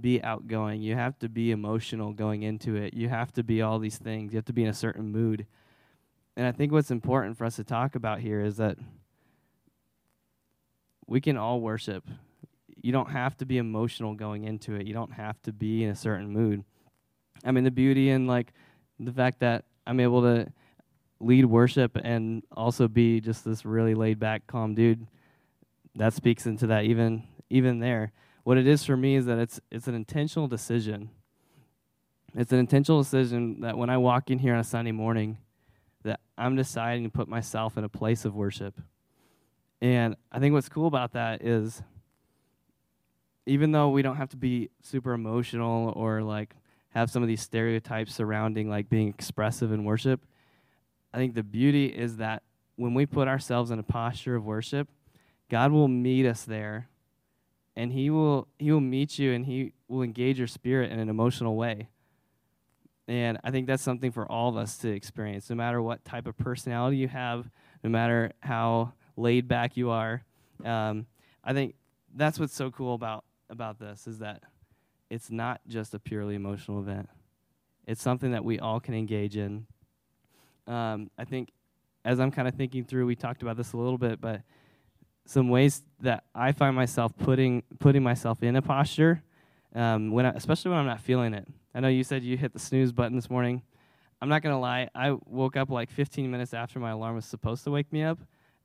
be 0.00 0.22
outgoing. 0.22 0.82
You 0.82 0.94
have 0.94 1.18
to 1.20 1.28
be 1.28 1.50
emotional 1.50 2.12
going 2.12 2.42
into 2.42 2.76
it. 2.76 2.94
You 2.94 3.08
have 3.08 3.32
to 3.32 3.42
be 3.42 3.62
all 3.62 3.78
these 3.78 3.98
things. 3.98 4.32
You 4.32 4.38
have 4.38 4.44
to 4.46 4.52
be 4.52 4.62
in 4.62 4.68
a 4.68 4.74
certain 4.74 5.10
mood. 5.10 5.46
And 6.36 6.46
I 6.46 6.52
think 6.52 6.72
what's 6.72 6.90
important 6.90 7.36
for 7.36 7.44
us 7.44 7.56
to 7.56 7.64
talk 7.64 7.94
about 7.94 8.20
here 8.20 8.40
is 8.40 8.56
that 8.56 8.78
we 11.06 11.20
can 11.20 11.36
all 11.36 11.60
worship. 11.60 12.08
You 12.80 12.92
don't 12.92 13.10
have 13.10 13.36
to 13.38 13.44
be 13.44 13.58
emotional 13.58 14.14
going 14.14 14.44
into 14.44 14.74
it. 14.74 14.86
You 14.86 14.94
don't 14.94 15.12
have 15.12 15.40
to 15.42 15.52
be 15.52 15.84
in 15.84 15.90
a 15.90 15.96
certain 15.96 16.30
mood. 16.30 16.64
I 17.44 17.52
mean, 17.52 17.64
the 17.64 17.70
beauty 17.70 18.10
and 18.10 18.26
like 18.26 18.52
the 18.98 19.12
fact 19.12 19.40
that 19.40 19.64
I'm 19.86 20.00
able 20.00 20.22
to 20.22 20.52
lead 21.18 21.44
worship 21.44 21.98
and 22.02 22.42
also 22.56 22.88
be 22.88 23.20
just 23.20 23.44
this 23.44 23.64
really 23.64 23.94
laid 23.94 24.18
back, 24.18 24.46
calm 24.46 24.74
dude, 24.74 25.06
that 25.96 26.14
speaks 26.14 26.46
into 26.46 26.68
that 26.68 26.84
even 26.84 27.24
even 27.50 27.80
there. 27.80 28.12
What 28.50 28.58
it 28.58 28.66
is 28.66 28.84
for 28.84 28.96
me 28.96 29.14
is 29.14 29.26
that 29.26 29.38
it's 29.38 29.60
it's 29.70 29.86
an 29.86 29.94
intentional 29.94 30.48
decision. 30.48 31.10
It's 32.34 32.50
an 32.50 32.58
intentional 32.58 33.00
decision 33.00 33.60
that 33.60 33.78
when 33.78 33.88
I 33.90 33.96
walk 33.96 34.28
in 34.28 34.40
here 34.40 34.54
on 34.54 34.58
a 34.58 34.64
Sunday 34.64 34.90
morning, 34.90 35.38
that 36.02 36.18
I'm 36.36 36.56
deciding 36.56 37.04
to 37.04 37.10
put 37.10 37.28
myself 37.28 37.78
in 37.78 37.84
a 37.84 37.88
place 37.88 38.24
of 38.24 38.34
worship. 38.34 38.80
And 39.80 40.16
I 40.32 40.40
think 40.40 40.52
what's 40.52 40.68
cool 40.68 40.88
about 40.88 41.12
that 41.12 41.44
is 41.44 41.80
even 43.46 43.70
though 43.70 43.90
we 43.90 44.02
don't 44.02 44.16
have 44.16 44.30
to 44.30 44.36
be 44.36 44.70
super 44.82 45.12
emotional 45.12 45.92
or 45.94 46.20
like 46.20 46.56
have 46.88 47.08
some 47.08 47.22
of 47.22 47.28
these 47.28 47.42
stereotypes 47.42 48.12
surrounding 48.12 48.68
like 48.68 48.88
being 48.88 49.06
expressive 49.06 49.70
in 49.70 49.84
worship, 49.84 50.26
I 51.14 51.18
think 51.18 51.36
the 51.36 51.44
beauty 51.44 51.86
is 51.86 52.16
that 52.16 52.42
when 52.74 52.94
we 52.94 53.06
put 53.06 53.28
ourselves 53.28 53.70
in 53.70 53.78
a 53.78 53.84
posture 53.84 54.34
of 54.34 54.44
worship, 54.44 54.88
God 55.48 55.70
will 55.70 55.86
meet 55.86 56.26
us 56.26 56.42
there 56.42 56.88
and 57.80 57.94
he 57.94 58.10
will 58.10 58.46
he 58.58 58.70
will 58.70 58.80
meet 58.82 59.18
you 59.18 59.32
and 59.32 59.46
he 59.46 59.72
will 59.88 60.02
engage 60.02 60.36
your 60.36 60.46
spirit 60.46 60.92
in 60.92 60.98
an 60.98 61.08
emotional 61.08 61.56
way. 61.56 61.88
And 63.08 63.38
I 63.42 63.50
think 63.50 63.66
that's 63.66 63.82
something 63.82 64.12
for 64.12 64.30
all 64.30 64.50
of 64.50 64.56
us 64.58 64.76
to 64.78 64.90
experience, 64.90 65.48
no 65.48 65.56
matter 65.56 65.80
what 65.80 66.04
type 66.04 66.26
of 66.26 66.36
personality 66.36 66.98
you 66.98 67.08
have, 67.08 67.48
no 67.82 67.88
matter 67.88 68.32
how 68.40 68.92
laid 69.16 69.48
back 69.48 69.78
you 69.78 69.88
are. 69.88 70.22
Um, 70.62 71.06
I 71.42 71.54
think 71.54 71.74
that's 72.14 72.38
what's 72.38 72.54
so 72.54 72.70
cool 72.70 72.94
about 72.94 73.24
about 73.48 73.78
this 73.78 74.06
is 74.06 74.18
that 74.18 74.42
it's 75.08 75.30
not 75.30 75.62
just 75.66 75.94
a 75.94 75.98
purely 75.98 76.34
emotional 76.34 76.80
event. 76.80 77.08
It's 77.86 78.02
something 78.02 78.32
that 78.32 78.44
we 78.44 78.58
all 78.58 78.78
can 78.78 78.92
engage 78.92 79.38
in. 79.38 79.66
Um, 80.66 81.10
I 81.16 81.24
think 81.24 81.50
as 82.04 82.20
I'm 82.20 82.30
kind 82.30 82.46
of 82.46 82.54
thinking 82.56 82.84
through, 82.84 83.06
we 83.06 83.16
talked 83.16 83.40
about 83.40 83.56
this 83.56 83.72
a 83.72 83.78
little 83.78 83.98
bit, 83.98 84.20
but 84.20 84.42
some 85.30 85.48
ways 85.48 85.82
that 86.00 86.24
I 86.34 86.50
find 86.50 86.74
myself 86.74 87.16
putting 87.16 87.62
putting 87.78 88.02
myself 88.02 88.42
in 88.42 88.56
a 88.56 88.62
posture, 88.62 89.22
um, 89.76 90.10
when 90.10 90.26
I, 90.26 90.30
especially 90.30 90.72
when 90.72 90.80
I'm 90.80 90.86
not 90.86 91.00
feeling 91.00 91.34
it. 91.34 91.46
I 91.72 91.78
know 91.78 91.86
you 91.86 92.02
said 92.02 92.24
you 92.24 92.36
hit 92.36 92.52
the 92.52 92.58
snooze 92.58 92.90
button 92.90 93.14
this 93.14 93.30
morning. 93.30 93.62
I'm 94.20 94.28
not 94.28 94.42
gonna 94.42 94.58
lie, 94.58 94.88
I 94.92 95.16
woke 95.26 95.56
up 95.56 95.70
like 95.70 95.88
15 95.88 96.28
minutes 96.28 96.52
after 96.52 96.80
my 96.80 96.90
alarm 96.90 97.14
was 97.14 97.26
supposed 97.26 97.62
to 97.64 97.70
wake 97.70 97.92
me 97.92 98.02
up, 98.02 98.18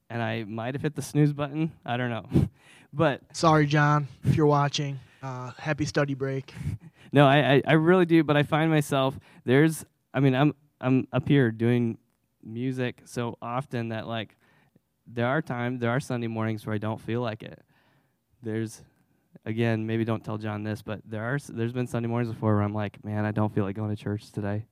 and 0.10 0.24
I 0.24 0.44
might 0.44 0.74
have 0.74 0.82
hit 0.82 0.96
the 0.96 1.04
snooze 1.04 1.34
button. 1.34 1.72
I 1.86 1.98
don't 1.98 2.10
know, 2.10 2.26
but 2.94 3.22
Sorry, 3.32 3.68
John, 3.68 4.08
if 4.24 4.36
you're 4.36 4.48
watching. 4.48 5.00
Uh, 5.22 5.52
happy 5.60 5.86
study 5.86 6.16
break. 6.16 6.52
no, 7.12 7.28
I, 7.28 7.54
I 7.54 7.62
I 7.68 7.74
really 7.74 8.06
do. 8.08 8.24
But 8.24 8.38
I 8.38 8.44
find 8.44 8.72
myself 8.72 9.20
there's. 9.46 9.86
I 10.16 10.20
mean, 10.20 10.34
I'm 10.34 10.56
I'm 10.82 11.08
up 11.14 11.28
here 11.28 11.52
doing 11.52 12.00
music 12.44 13.02
so 13.06 13.38
often 13.40 13.90
that 13.90 14.08
like 14.08 14.36
there 15.08 15.28
are 15.28 15.42
times 15.42 15.80
there 15.80 15.92
are 15.92 16.00
Sunday 16.00 16.28
mornings 16.28 16.66
where 16.66 16.76
I 16.76 16.80
don't 16.80 17.00
feel 17.00 17.22
like 17.22 17.44
it. 17.44 17.62
There's 18.42 18.82
again, 19.46 19.86
maybe 19.86 20.06
don't 20.06 20.24
tell 20.24 20.38
John 20.38 20.64
this, 20.64 20.82
but 20.82 21.02
there 21.06 21.24
are 21.24 21.38
there's 21.50 21.74
been 21.74 21.88
Sunday 21.88 22.10
mornings 22.10 22.34
before 22.34 22.56
where 22.56 22.64
I'm 22.64 22.74
like, 22.74 23.04
man, 23.04 23.26
I 23.26 23.32
don't 23.32 23.54
feel 23.54 23.64
like 23.64 23.76
going 23.76 23.96
to 23.96 24.02
church 24.02 24.32
today. 24.32 24.66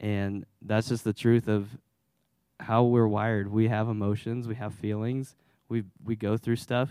And 0.00 0.44
that's 0.60 0.88
just 0.88 1.04
the 1.04 1.12
truth 1.12 1.48
of 1.48 1.68
how 2.60 2.84
we're 2.84 3.06
wired. 3.06 3.50
We 3.50 3.68
have 3.68 3.88
emotions, 3.88 4.48
we 4.48 4.54
have 4.56 4.74
feelings, 4.74 5.36
we 5.68 5.84
we 6.04 6.16
go 6.16 6.36
through 6.36 6.56
stuff. 6.56 6.90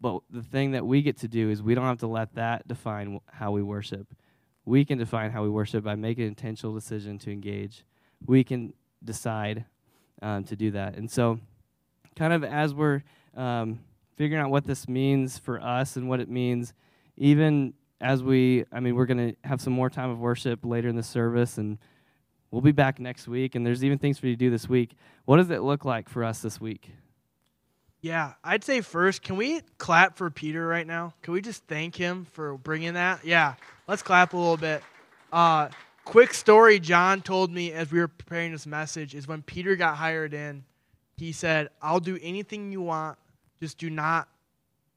But 0.00 0.20
the 0.28 0.42
thing 0.42 0.72
that 0.72 0.84
we 0.84 1.00
get 1.00 1.18
to 1.18 1.28
do 1.28 1.50
is 1.50 1.62
we 1.62 1.74
don't 1.74 1.86
have 1.86 2.00
to 2.00 2.06
let 2.06 2.34
that 2.34 2.68
define 2.68 3.20
how 3.26 3.52
we 3.52 3.62
worship. 3.62 4.08
We 4.66 4.84
can 4.84 4.98
define 4.98 5.30
how 5.30 5.42
we 5.42 5.48
worship 5.48 5.84
by 5.84 5.94
making 5.94 6.24
an 6.24 6.28
intentional 6.28 6.74
decision 6.74 7.18
to 7.20 7.30
engage. 7.30 7.84
We 8.26 8.44
can 8.44 8.74
decide 9.02 9.64
um, 10.22 10.44
to 10.44 10.56
do 10.56 10.70
that. 10.72 10.96
And 10.96 11.10
so, 11.10 11.38
kind 12.16 12.32
of 12.32 12.44
as 12.44 12.74
we're 12.74 13.02
um, 13.36 13.80
figuring 14.16 14.42
out 14.42 14.50
what 14.50 14.64
this 14.64 14.88
means 14.88 15.38
for 15.38 15.60
us 15.60 15.96
and 15.96 16.08
what 16.08 16.20
it 16.20 16.28
means, 16.28 16.72
even 17.16 17.74
as 18.00 18.22
we, 18.22 18.64
I 18.72 18.80
mean, 18.80 18.94
we're 18.94 19.06
going 19.06 19.32
to 19.32 19.36
have 19.48 19.60
some 19.60 19.72
more 19.72 19.90
time 19.90 20.10
of 20.10 20.18
worship 20.18 20.64
later 20.64 20.88
in 20.88 20.96
the 20.96 21.02
service, 21.02 21.58
and 21.58 21.78
we'll 22.50 22.62
be 22.62 22.72
back 22.72 22.98
next 22.98 23.26
week. 23.26 23.54
And 23.54 23.66
there's 23.66 23.84
even 23.84 23.98
things 23.98 24.18
for 24.18 24.26
you 24.26 24.34
to 24.34 24.38
do 24.38 24.50
this 24.50 24.68
week. 24.68 24.94
What 25.24 25.38
does 25.38 25.50
it 25.50 25.62
look 25.62 25.84
like 25.84 26.08
for 26.08 26.24
us 26.24 26.40
this 26.40 26.60
week? 26.60 26.90
Yeah, 28.04 28.34
I'd 28.44 28.62
say 28.62 28.82
first, 28.82 29.22
can 29.22 29.36
we 29.36 29.62
clap 29.78 30.18
for 30.18 30.28
Peter 30.28 30.66
right 30.66 30.86
now? 30.86 31.14
Can 31.22 31.32
we 31.32 31.40
just 31.40 31.64
thank 31.64 31.96
him 31.96 32.26
for 32.32 32.58
bringing 32.58 32.94
that? 32.94 33.24
Yeah, 33.24 33.54
let's 33.88 34.02
clap 34.02 34.34
a 34.34 34.36
little 34.36 34.58
bit. 34.58 34.82
Uh, 35.32 35.68
quick 36.04 36.34
story 36.34 36.78
John 36.78 37.22
told 37.22 37.50
me 37.50 37.72
as 37.72 37.90
we 37.90 37.98
were 37.98 38.08
preparing 38.08 38.52
this 38.52 38.66
message 38.66 39.14
is 39.14 39.26
when 39.26 39.42
Peter 39.42 39.76
got 39.76 39.96
hired 39.96 40.34
in, 40.34 40.64
he 41.16 41.32
said, 41.32 41.68
I'll 41.80 42.00
do 42.00 42.18
anything 42.22 42.72
you 42.72 42.82
want, 42.82 43.18
just 43.60 43.78
do 43.78 43.90
not 43.90 44.28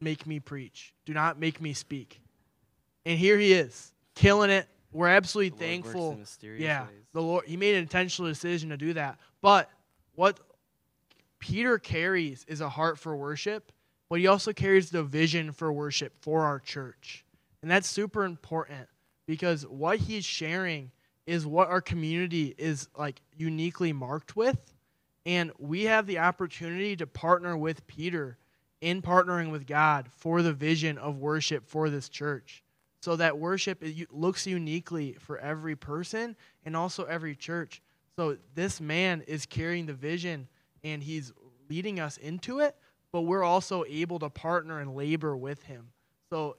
make 0.02 0.28
me 0.28 0.40
preach, 0.40 0.94
do 1.06 1.14
not 1.14 1.40
make 1.40 1.62
me 1.62 1.74
speak. 1.74 2.22
And 3.06 3.18
here 3.18 3.38
he 3.38 3.54
is, 3.54 3.94
killing 4.16 4.50
it. 4.50 4.68
We're 4.92 5.08
absolutely 5.08 5.58
thankful. 5.58 6.18
yeah, 6.42 6.84
ways. 6.84 6.92
the 7.14 7.22
Lord, 7.22 7.46
he 7.46 7.58
made 7.58 7.76
an 7.76 7.82
intentional 7.82 8.30
decision 8.30 8.70
to 8.70 8.78
do 8.78 8.94
that. 8.94 9.20
But 9.42 9.70
what 10.16 10.40
Peter 11.40 11.78
carries 11.78 12.46
is 12.48 12.62
a 12.62 12.70
heart 12.70 12.98
for 12.98 13.16
worship, 13.16 13.72
but 14.10 14.20
he 14.20 14.28
also 14.28 14.54
carries 14.54 14.90
the 14.90 15.04
vision 15.04 15.52
for 15.52 15.72
worship 15.72 16.14
for 16.22 16.44
our 16.44 16.60
church. 16.60 17.26
And 17.62 17.70
that's 17.70 17.88
super 17.88 18.24
important 18.24 18.88
because 19.28 19.68
what 19.68 20.00
he's 20.00 20.26
sharing 20.26 20.92
is 21.28 21.46
what 21.46 21.68
our 21.68 21.82
community 21.82 22.56
is 22.58 22.88
like 22.98 23.22
uniquely 23.36 23.94
marked 23.94 24.36
with. 24.36 24.58
And 25.26 25.52
we 25.60 25.84
have 25.84 26.08
the 26.08 26.20
opportunity 26.20 26.96
to 26.96 27.06
partner 27.06 27.58
with 27.58 27.86
Peter 27.86 28.38
in 28.80 29.02
partnering 29.02 29.52
with 29.52 29.68
God 29.68 30.08
for 30.10 30.42
the 30.42 30.54
vision 30.54 30.98
of 30.98 31.20
worship 31.20 31.68
for 31.68 31.90
this 31.90 32.08
church. 32.08 32.64
So 33.02 33.16
that 33.18 33.38
worship 33.38 33.84
looks 34.10 34.48
uniquely 34.48 35.18
for 35.20 35.38
every 35.38 35.76
person 35.76 36.36
and 36.66 36.76
also 36.76 37.04
every 37.04 37.36
church. 37.36 37.82
So 38.18 38.38
this 38.56 38.80
man 38.80 39.22
is 39.28 39.46
carrying 39.46 39.86
the 39.86 39.94
vision 39.94 40.48
and 40.84 41.04
he's 41.04 41.34
leading 41.70 42.00
us 42.00 42.18
into 42.18 42.60
it, 42.60 42.76
but 43.12 43.22
we're 43.22 43.44
also 43.44 43.84
able 43.88 44.20
to 44.20 44.30
partner 44.30 44.80
and 44.80 44.96
labor 44.96 45.36
with 45.36 45.64
him. 45.64 45.90
So 46.32 46.56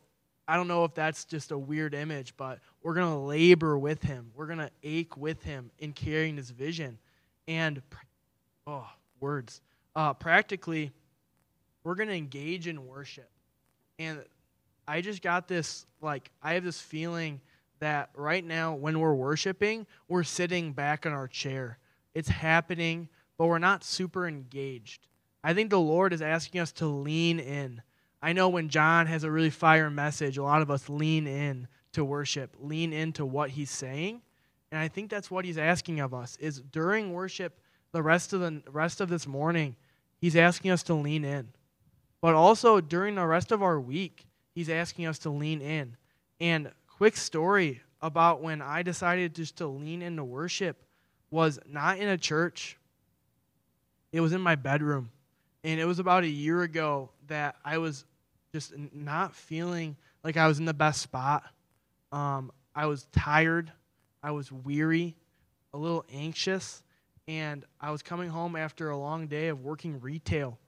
I 0.49 0.57
don't 0.57 0.67
know 0.67 0.85
if 0.85 0.95
that's 0.95 1.25
just 1.25 1.53
a 1.53 1.59
weird 1.59 1.95
image, 1.95 2.35
but 2.37 2.59
we're 2.83 2.95
going 2.95 3.13
to 3.13 3.19
labor 3.19 3.79
with 3.79 4.03
him. 4.03 4.33
We're 4.35 4.47
going 4.47 4.59
to 4.59 4.71
ache 4.83 5.17
with 5.17 5.43
him 5.43 5.71
in 5.79 5.93
carrying 5.93 6.37
his 6.37 6.51
vision. 6.51 6.99
And, 7.47 7.83
oh, 8.67 8.89
words. 9.21 9.61
Uh, 9.95 10.15
practically, 10.15 10.91
we're 11.85 11.95
going 11.95 12.09
to 12.09 12.15
engage 12.15 12.67
in 12.67 12.87
worship. 12.87 13.31
And 13.99 14.25
I 14.87 15.03
just 15.03 15.23
got 15.23 15.47
this, 15.47 15.87
like, 16.01 16.31
I 16.43 16.55
have 16.55 16.65
this 16.65 16.81
feeling 16.81 17.41
that 17.79 18.11
right 18.17 18.45
now, 18.45 18.75
when 18.75 18.99
we're 18.99 19.15
worshiping, 19.15 19.87
we're 20.09 20.25
sitting 20.25 20.73
back 20.73 21.07
in 21.07 21.13
our 21.13 21.29
chair. 21.29 21.79
It's 22.15 22.29
happening 22.29 23.09
but 23.39 23.47
we're 23.47 23.59
not 23.59 23.85
super 23.85 24.27
engaged. 24.27 25.07
I 25.43 25.55
think 25.55 25.71
the 25.71 25.81
Lord 25.81 26.13
is 26.13 26.21
asking 26.21 26.61
us 26.61 26.73
to 26.73 26.87
lean 26.87 27.39
in. 27.39 27.81
I 28.20 28.33
know 28.33 28.48
when 28.48 28.68
John 28.68 29.07
has 29.07 29.24
a 29.24 29.31
really 29.31 29.50
fire 29.50 29.90
message, 29.90 30.38
a 30.38 30.42
lot 30.42 30.62
of 30.62 30.70
us 30.70 30.88
lean 30.88 31.26
in 31.26 31.68
to 31.92 32.04
worship, 32.04 32.57
lean 32.61 32.92
into 32.92 33.24
what 33.24 33.50
he's 33.50 33.70
saying. 33.70 34.22
And 34.70 34.81
I 34.81 34.88
think 34.88 35.11
that's 35.11 35.31
what 35.31 35.44
he's 35.44 35.59
asking 35.59 36.00
of 36.00 36.12
us 36.12 36.37
is 36.40 36.61
during 36.61 37.12
worship 37.12 37.59
the 37.92 38.02
rest 38.02 38.33
of 38.33 38.40
the 38.40 38.62
rest 38.70 39.00
of 39.00 39.09
this 39.09 39.26
morning, 39.26 39.76
he's 40.20 40.37
asking 40.37 40.72
us 40.72 40.83
to 40.85 40.94
lean 40.94 41.24
in. 41.24 41.48
But 42.20 42.35
also 42.35 42.81
during 42.81 43.14
the 43.14 43.26
rest 43.26 43.52
of 43.52 43.62
our 43.62 43.81
week, 43.81 44.26
he's 44.54 44.68
asking 44.68 45.07
us 45.07 45.18
to 45.20 45.31
lean 45.31 45.62
in. 45.62 45.96
And 46.40 46.70
quick 46.87 47.16
story 47.16 47.81
about 48.02 48.42
when 48.42 48.61
I 48.61 48.83
decided 48.83 49.35
just 49.35 49.57
to 49.57 49.66
lean 49.66 50.02
into 50.02 50.24
worship 50.24 50.85
was 51.31 51.59
not 51.66 51.98
in 51.98 52.09
a 52.09 52.18
church, 52.18 52.76
it 54.12 54.20
was 54.20 54.33
in 54.33 54.40
my 54.40 54.54
bedroom. 54.54 55.11
And 55.64 55.81
it 55.81 55.85
was 55.85 55.98
about 55.98 56.24
a 56.24 56.28
year 56.28 56.62
ago 56.62 57.11
that 57.29 57.57
I 57.64 57.79
was 57.79 58.05
just 58.53 58.73
not 58.93 59.35
feeling 59.35 59.97
like 60.25 60.37
I 60.37 60.49
was 60.49 60.59
in 60.59 60.64
the 60.64 60.75
best 60.75 61.01
spot. 61.01 61.45
Um, 62.12 62.51
I 62.75 62.87
was 62.87 63.07
tired. 63.12 63.73
I 64.23 64.31
was 64.33 64.51
weary, 64.51 65.17
a 65.73 65.79
little 65.79 66.05
anxious. 66.12 66.83
And 67.27 67.64
I 67.81 67.91
was 67.91 68.03
coming 68.03 68.31
home 68.31 68.57
after 68.57 68.91
a 68.91 68.97
long 68.97 69.27
day 69.27 69.49
of 69.49 69.62
working 69.62 70.01
retail. 70.01 70.59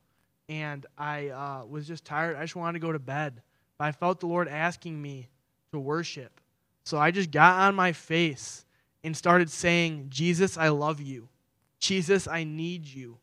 And 0.49 0.85
I 0.99 1.29
uh, 1.29 1.64
was 1.64 1.87
just 1.87 2.05
tired. 2.05 2.37
I 2.37 2.42
just 2.42 2.57
wanted 2.57 2.81
to 2.81 2.87
go 2.87 2.92
to 2.92 2.99
bed. 2.99 3.42
But 3.79 3.85
I 3.85 3.92
felt 3.92 4.20
the 4.20 4.27
Lord 4.27 4.49
asking 4.49 5.01
me 5.01 5.29
to 5.73 5.79
worship. 5.79 6.40
So 6.85 6.99
I 6.99 7.11
just 7.11 7.31
got 7.31 7.61
on 7.61 7.75
my 7.75 7.92
face 7.92 8.64
and 9.03 9.16
started 9.16 9.51
saying, 9.51 10.07
Jesus, 10.11 10.59
I 10.59 10.68
love 10.68 11.01
you. 11.01 11.29
Jesus, 11.79 12.29
I 12.29 12.44
need 12.44 12.87
you 12.87 13.16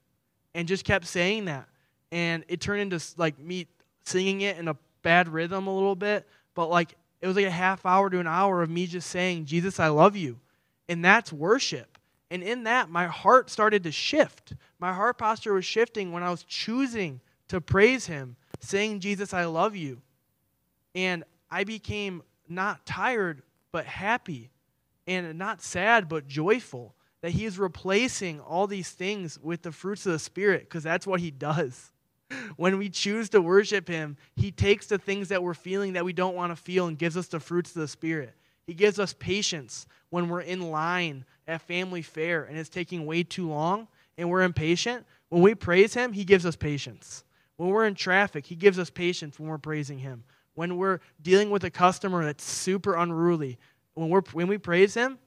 and 0.58 0.68
just 0.68 0.84
kept 0.84 1.06
saying 1.06 1.46
that. 1.46 1.70
And 2.12 2.44
it 2.48 2.62
turned 2.62 2.82
into 2.82 3.04
like 3.18 3.38
me 3.40 3.68
singing 4.06 4.42
it 4.42 4.58
in 4.58 4.68
a 4.68 4.78
bad 5.02 5.28
rhythm 5.28 5.68
a 5.68 5.74
little 5.74 5.96
bit, 5.96 6.28
but 6.54 6.68
like 6.70 6.96
it 7.22 7.28
was 7.28 7.36
like 7.36 7.46
a 7.46 7.52
half 7.52 7.86
hour 7.86 8.10
to 8.10 8.20
an 8.20 8.28
hour 8.28 8.62
of 8.62 8.70
me 8.70 8.88
just 8.88 9.10
saying, 9.10 9.46
Jesus, 9.46 9.80
I 9.80 9.88
love 9.88 10.16
you. 10.16 10.40
And 10.88 11.04
that's 11.04 11.34
worship. 11.34 11.98
And 12.30 12.44
in 12.44 12.64
that, 12.64 12.90
my 12.90 13.08
heart 13.08 13.50
started 13.50 13.84
to 13.84 13.92
shift. 13.92 14.54
My 14.80 14.94
heart 14.94 15.18
posture 15.18 15.54
was 15.54 15.66
shifting 15.66 16.12
when 16.12 16.24
I 16.24 16.30
was 16.30 16.44
choosing 16.44 17.22
to 17.48 17.62
praise 17.62 18.06
Him, 18.06 18.36
saying, 18.60 19.00
Jesus, 19.00 19.34
I 19.34 19.46
love 19.46 19.76
you. 19.76 20.02
And 20.94 21.24
I 21.50 21.64
became 21.64 22.22
not 22.50 22.86
tired, 22.86 23.42
but 23.72 23.86
happy, 23.86 24.50
and 25.06 25.38
not 25.38 25.62
sad, 25.62 26.10
but 26.10 26.28
joyful 26.28 26.96
that 27.22 27.32
he 27.32 27.46
is 27.46 27.58
replacing 27.58 28.40
all 28.40 28.68
these 28.68 28.92
things 28.92 29.40
with 29.42 29.62
the 29.62 29.72
fruits 29.72 30.06
of 30.06 30.12
the 30.12 30.20
Spirit 30.20 30.62
because 30.62 30.84
that's 30.84 31.08
what 31.08 31.20
he 31.20 31.32
does. 31.32 31.92
When 32.58 32.78
we 32.78 32.90
choose 32.90 33.30
to 33.30 33.42
worship 33.42 33.88
him, 33.88 34.18
he 34.36 34.52
takes 34.52 34.88
the 34.88 34.98
things 34.98 35.30
that 35.30 35.42
we're 35.42 35.54
feeling 35.54 35.94
that 35.94 36.06
we 36.06 36.14
don't 36.14 36.36
want 36.36 36.52
to 36.52 36.56
feel 36.56 36.88
and 36.88 36.98
gives 36.98 37.16
us 37.16 37.28
the 37.28 37.40
fruits 37.40 37.76
of 37.76 37.82
the 37.82 37.88
Spirit. 37.88 38.34
He 38.66 38.74
gives 38.74 39.00
us 39.00 39.14
patience 39.14 39.88
when 40.10 40.28
we're 40.28 40.42
in 40.42 40.70
line 40.72 41.24
at 41.48 41.62
Family 41.62 42.02
Fare 42.02 42.44
and 42.44 42.58
it's 42.58 42.70
taking 42.70 43.06
way 43.06 43.24
too 43.24 43.48
long 43.48 43.88
and 44.18 44.30
we're 44.30 44.42
impatient. 44.42 45.06
When 45.30 45.42
we 45.42 45.56
praise 45.56 45.94
him, 45.94 46.12
he 46.12 46.26
gives 46.26 46.46
us 46.46 46.56
patience. 46.56 47.24
When 47.56 47.70
we're 47.70 47.86
in 47.86 47.96
traffic, 47.96 48.46
he 48.46 48.56
gives 48.56 48.78
us 48.78 48.90
patience 48.90 49.40
when 49.40 49.50
we're 49.50 49.58
praising 49.58 50.00
him. 50.00 50.24
When 50.56 50.78
we're 50.78 51.00
dealing 51.22 51.50
with 51.50 51.64
a 51.64 51.70
customer 51.70 52.26
that's 52.26 52.44
super 52.44 52.96
unruly, 52.96 53.58
when, 53.94 54.10
we're, 54.10 54.22
when 54.34 54.48
we 54.48 54.58
praise 54.58 54.94
him, 54.94 55.18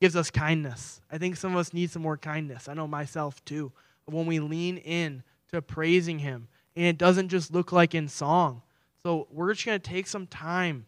gives 0.00 0.16
us 0.16 0.30
kindness. 0.30 1.00
I 1.10 1.18
think 1.18 1.36
some 1.36 1.52
of 1.52 1.58
us 1.58 1.74
need 1.74 1.90
some 1.90 2.02
more 2.02 2.16
kindness. 2.16 2.68
I 2.68 2.74
know 2.74 2.86
myself 2.86 3.44
too. 3.44 3.72
When 4.06 4.26
we 4.26 4.40
lean 4.40 4.78
in 4.78 5.22
to 5.48 5.62
praising 5.62 6.18
Him, 6.18 6.48
and 6.76 6.86
it 6.86 6.98
doesn't 6.98 7.28
just 7.28 7.52
look 7.52 7.72
like 7.72 7.94
in 7.94 8.08
song. 8.08 8.62
So 9.02 9.28
we're 9.30 9.52
just 9.54 9.66
going 9.66 9.80
to 9.80 9.90
take 9.90 10.06
some 10.06 10.26
time 10.26 10.86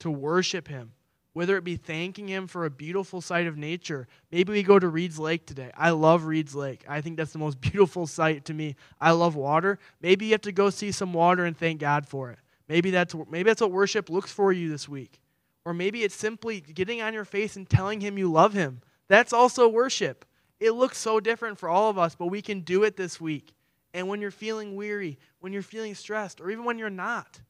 to 0.00 0.10
worship 0.10 0.68
Him, 0.68 0.92
whether 1.32 1.56
it 1.56 1.64
be 1.64 1.76
thanking 1.76 2.28
Him 2.28 2.46
for 2.46 2.64
a 2.64 2.70
beautiful 2.70 3.20
sight 3.20 3.46
of 3.46 3.56
nature. 3.56 4.08
Maybe 4.32 4.52
we 4.52 4.62
go 4.62 4.78
to 4.78 4.88
Reed's 4.88 5.18
Lake 5.18 5.46
today. 5.46 5.70
I 5.76 5.90
love 5.90 6.24
Reed's 6.24 6.54
Lake. 6.54 6.84
I 6.88 7.00
think 7.00 7.16
that's 7.16 7.32
the 7.32 7.38
most 7.38 7.60
beautiful 7.60 8.06
sight 8.06 8.44
to 8.46 8.54
me. 8.54 8.76
I 9.00 9.12
love 9.12 9.36
water. 9.36 9.78
Maybe 10.00 10.26
you 10.26 10.32
have 10.32 10.40
to 10.42 10.52
go 10.52 10.70
see 10.70 10.92
some 10.92 11.12
water 11.12 11.44
and 11.44 11.56
thank 11.56 11.80
God 11.80 12.06
for 12.06 12.30
it. 12.30 12.38
Maybe 12.68 12.90
that's 12.90 13.16
maybe 13.28 13.50
that's 13.50 13.60
what 13.60 13.72
worship 13.72 14.08
looks 14.08 14.30
for 14.30 14.52
you 14.52 14.70
this 14.70 14.88
week. 14.88 15.20
Or 15.64 15.74
maybe 15.74 16.04
it's 16.04 16.14
simply 16.14 16.60
getting 16.60 17.02
on 17.02 17.12
your 17.12 17.24
face 17.24 17.56
and 17.56 17.68
telling 17.68 18.00
him 18.00 18.16
you 18.16 18.30
love 18.30 18.52
him. 18.52 18.80
That's 19.08 19.32
also 19.32 19.68
worship. 19.68 20.24
It 20.60 20.72
looks 20.72 20.98
so 20.98 21.20
different 21.20 21.58
for 21.58 21.68
all 21.68 21.90
of 21.90 21.98
us, 21.98 22.14
but 22.14 22.26
we 22.26 22.42
can 22.42 22.60
do 22.60 22.84
it 22.84 22.96
this 22.96 23.20
week. 23.20 23.52
And 23.92 24.08
when 24.08 24.20
you're 24.20 24.30
feeling 24.30 24.76
weary, 24.76 25.18
when 25.40 25.52
you're 25.52 25.62
feeling 25.62 25.94
stressed, 25.94 26.40
or 26.40 26.50
even 26.50 26.64
when 26.64 26.78
you're 26.78 26.90
not, 26.90 27.40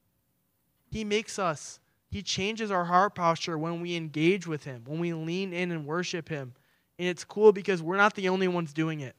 he 0.90 1.04
makes 1.04 1.38
us, 1.38 1.80
he 2.08 2.22
changes 2.22 2.70
our 2.70 2.84
heart 2.84 3.14
posture 3.14 3.58
when 3.58 3.80
we 3.80 3.94
engage 3.94 4.46
with 4.46 4.64
him, 4.64 4.82
when 4.86 5.00
we 5.00 5.12
lean 5.12 5.52
in 5.52 5.70
and 5.70 5.86
worship 5.86 6.28
him. 6.28 6.54
And 6.98 7.08
it's 7.08 7.24
cool 7.24 7.52
because 7.52 7.82
we're 7.82 7.96
not 7.96 8.14
the 8.14 8.28
only 8.28 8.48
ones 8.48 8.72
doing 8.72 9.00
it. 9.00 9.14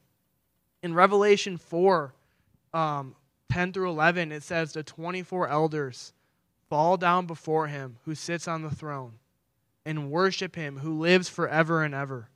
In 0.82 0.94
Revelation 0.94 1.56
4, 1.56 2.12
um, 2.74 3.14
10 3.50 3.72
through 3.72 3.90
11, 3.90 4.32
it 4.32 4.42
says 4.42 4.72
the 4.72 4.82
24 4.82 5.48
elders 5.48 6.12
fall 6.68 6.96
down 6.96 7.26
before 7.26 7.66
him 7.66 7.98
who 8.04 8.14
sits 8.14 8.48
on 8.48 8.62
the 8.62 8.70
throne 8.70 9.12
and 9.84 10.10
worship 10.10 10.56
him 10.56 10.78
who 10.78 10.98
lives 10.98 11.28
forever 11.28 11.82
and 11.82 11.94
ever. 11.94 12.28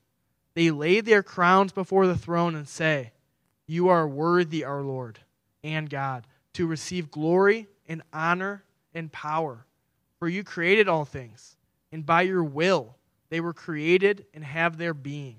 They 0.55 0.71
lay 0.71 1.01
their 1.01 1.23
crowns 1.23 1.73
before 1.73 2.07
the 2.07 2.17
throne 2.17 2.55
and 2.55 2.69
say, 2.69 3.13
You 3.67 3.89
are 3.89 4.07
worthy, 4.07 4.65
our 4.65 4.83
Lord 4.83 5.19
and 5.63 5.91
God, 5.91 6.27
to 6.55 6.67
receive 6.67 7.11
glory 7.11 7.67
and 7.89 8.03
honor 8.13 8.65
and 8.95 9.11
power. 9.11 9.67
For 10.19 10.29
you 10.29 10.45
created 10.45 10.89
all 10.89 11.05
things, 11.05 11.57
and 11.93 12.07
by 12.07 12.23
your 12.23 12.45
will 12.45 12.97
they 13.29 13.41
were 13.41 13.53
created 13.53 14.25
and 14.33 14.45
have 14.45 14.79
their 14.79 14.95
being. 14.95 15.37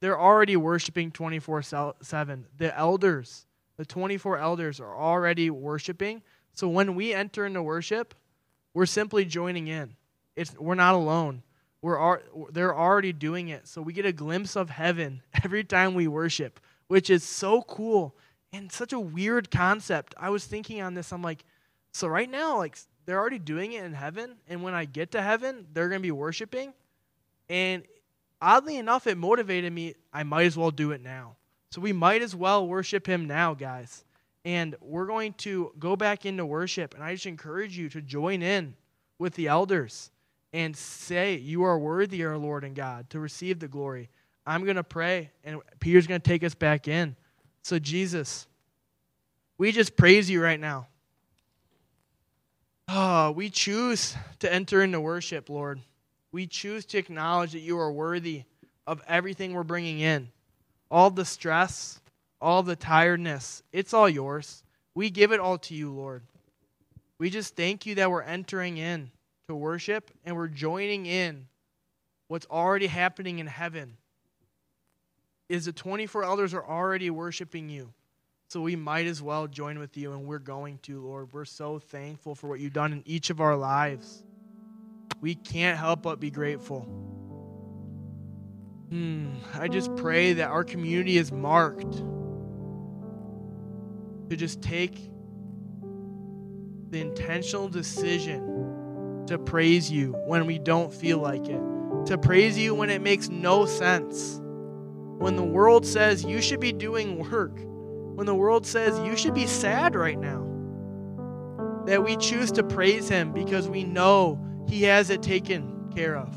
They're 0.00 0.18
already 0.18 0.56
worshiping 0.56 1.10
24 1.10 1.62
7. 1.62 2.46
The 2.58 2.78
elders 2.78 3.46
The 3.76 3.84
24 3.84 4.38
elders 4.38 4.80
are 4.80 4.96
already 4.96 5.50
worshiping. 5.50 6.22
So 6.54 6.68
when 6.68 6.94
we 6.94 7.14
enter 7.14 7.46
into 7.46 7.62
worship, 7.62 8.14
we're 8.74 8.86
simply 8.86 9.24
joining 9.24 9.68
in. 9.68 9.94
It's, 10.36 10.58
we're 10.58 10.74
not 10.74 10.94
alone. 10.94 11.42
We're, 11.82 12.20
they're 12.52 12.76
already 12.76 13.12
doing 13.12 13.48
it. 13.48 13.66
So 13.66 13.82
we 13.82 13.92
get 13.92 14.06
a 14.06 14.12
glimpse 14.12 14.56
of 14.56 14.70
heaven 14.70 15.22
every 15.44 15.64
time 15.64 15.94
we 15.94 16.06
worship, 16.06 16.60
which 16.86 17.10
is 17.10 17.24
so 17.24 17.62
cool 17.62 18.14
and 18.52 18.70
such 18.70 18.92
a 18.92 19.00
weird 19.00 19.50
concept. 19.50 20.14
I 20.18 20.30
was 20.30 20.46
thinking 20.46 20.80
on 20.80 20.94
this. 20.94 21.12
I'm 21.12 21.22
like, 21.22 21.44
so 21.92 22.06
right 22.06 22.30
now, 22.30 22.58
like 22.58 22.78
they're 23.04 23.18
already 23.18 23.38
doing 23.38 23.72
it 23.72 23.84
in 23.84 23.92
heaven, 23.92 24.36
and 24.48 24.62
when 24.62 24.74
I 24.74 24.84
get 24.84 25.10
to 25.12 25.22
heaven, 25.22 25.66
they're 25.72 25.88
to 25.88 25.98
be 25.98 26.10
worshiping. 26.10 26.72
And 27.48 27.82
oddly 28.40 28.76
enough, 28.76 29.06
it 29.06 29.18
motivated 29.18 29.72
me. 29.72 29.94
I 30.12 30.22
might 30.22 30.46
as 30.46 30.56
well 30.56 30.70
do 30.70 30.92
it 30.92 31.02
now. 31.02 31.36
So 31.70 31.80
we 31.80 31.92
might 31.92 32.22
as 32.22 32.36
well 32.36 32.66
worship 32.66 33.06
Him 33.06 33.26
now, 33.26 33.54
guys. 33.54 34.04
And 34.44 34.76
we're 34.80 35.06
going 35.06 35.34
to 35.34 35.72
go 35.78 35.96
back 35.96 36.26
into 36.26 36.44
worship, 36.44 36.94
and 36.94 37.02
I 37.02 37.14
just 37.14 37.26
encourage 37.26 37.76
you 37.76 37.88
to 37.90 38.00
join 38.00 38.42
in 38.42 38.74
with 39.18 39.34
the 39.34 39.48
elders 39.48 40.10
and 40.52 40.76
say, 40.76 41.36
You 41.36 41.64
are 41.64 41.78
worthy, 41.78 42.24
our 42.24 42.36
Lord 42.36 42.64
and 42.64 42.74
God, 42.74 43.10
to 43.10 43.20
receive 43.20 43.58
the 43.58 43.68
glory. 43.68 44.10
I'm 44.46 44.64
going 44.64 44.76
to 44.76 44.84
pray, 44.84 45.30
and 45.44 45.60
Peter's 45.80 46.06
going 46.06 46.20
to 46.20 46.28
take 46.28 46.42
us 46.42 46.54
back 46.54 46.88
in. 46.88 47.16
So, 47.62 47.78
Jesus, 47.78 48.46
we 49.56 49.70
just 49.70 49.96
praise 49.96 50.28
you 50.28 50.42
right 50.42 50.58
now. 50.58 50.88
Oh, 52.88 53.30
we 53.30 53.48
choose 53.48 54.16
to 54.40 54.52
enter 54.52 54.82
into 54.82 55.00
worship, 55.00 55.48
Lord. 55.48 55.80
We 56.32 56.46
choose 56.46 56.84
to 56.86 56.98
acknowledge 56.98 57.52
that 57.52 57.60
you 57.60 57.78
are 57.78 57.92
worthy 57.92 58.42
of 58.86 59.00
everything 59.06 59.52
we're 59.52 59.62
bringing 59.62 60.00
in. 60.00 60.28
All 60.90 61.10
the 61.10 61.24
stress, 61.24 62.00
all 62.40 62.62
the 62.62 62.76
tiredness, 62.76 63.62
it's 63.72 63.94
all 63.94 64.08
yours. 64.08 64.64
We 64.94 65.08
give 65.08 65.32
it 65.32 65.40
all 65.40 65.58
to 65.58 65.74
you, 65.74 65.92
Lord. 65.92 66.22
We 67.18 67.30
just 67.30 67.54
thank 67.54 67.86
you 67.86 67.94
that 67.94 68.10
we're 68.10 68.22
entering 68.22 68.78
in 68.78 69.10
to 69.48 69.54
worship 69.54 70.10
and 70.24 70.36
we're 70.36 70.48
joining 70.48 71.06
in 71.06 71.46
what's 72.28 72.46
already 72.46 72.86
happening 72.86 73.38
in 73.38 73.46
heaven 73.46 73.96
is 75.48 75.66
the 75.66 75.72
24 75.72 76.24
elders 76.24 76.54
are 76.54 76.66
already 76.66 77.10
worshiping 77.10 77.68
you. 77.68 77.92
So 78.48 78.60
we 78.60 78.76
might 78.76 79.06
as 79.06 79.22
well 79.22 79.46
join 79.46 79.78
with 79.78 79.96
you, 79.96 80.12
and 80.12 80.26
we're 80.26 80.38
going 80.38 80.78
to, 80.82 81.02
Lord. 81.02 81.32
We're 81.32 81.46
so 81.46 81.78
thankful 81.78 82.34
for 82.34 82.48
what 82.48 82.60
you've 82.60 82.74
done 82.74 82.92
in 82.92 83.02
each 83.06 83.30
of 83.30 83.40
our 83.40 83.56
lives. 83.56 84.22
We 85.20 85.34
can't 85.34 85.78
help 85.78 86.02
but 86.02 86.20
be 86.20 86.30
grateful. 86.30 86.80
Hmm, 88.90 89.30
I 89.54 89.68
just 89.68 89.94
pray 89.96 90.34
that 90.34 90.50
our 90.50 90.64
community 90.64 91.16
is 91.16 91.32
marked 91.32 91.92
to 94.28 94.36
just 94.36 94.60
take 94.60 94.98
the 96.90 97.00
intentional 97.00 97.68
decision 97.68 98.51
to 99.26 99.38
praise 99.38 99.90
you 99.90 100.12
when 100.26 100.46
we 100.46 100.58
don't 100.58 100.92
feel 100.92 101.18
like 101.18 101.46
it, 101.48 101.60
to 102.06 102.18
praise 102.18 102.58
you 102.58 102.74
when 102.74 102.90
it 102.90 103.02
makes 103.02 103.28
no 103.28 103.66
sense 103.66 104.40
when 105.22 105.36
the 105.36 105.44
world 105.44 105.86
says 105.86 106.24
you 106.24 106.42
should 106.42 106.58
be 106.58 106.72
doing 106.72 107.30
work, 107.30 107.56
when 108.16 108.26
the 108.26 108.34
world 108.34 108.66
says 108.66 108.98
you 109.00 109.16
should 109.16 109.34
be 109.34 109.46
sad 109.46 109.94
right 109.94 110.18
now, 110.18 110.44
that 111.86 112.02
we 112.02 112.16
choose 112.16 112.50
to 112.52 112.64
praise 112.64 113.08
Him 113.08 113.32
because 113.32 113.68
we 113.68 113.84
know 113.84 114.44
He 114.68 114.82
has 114.82 115.10
it 115.10 115.22
taken 115.22 115.92
care 115.94 116.16
of. 116.16 116.28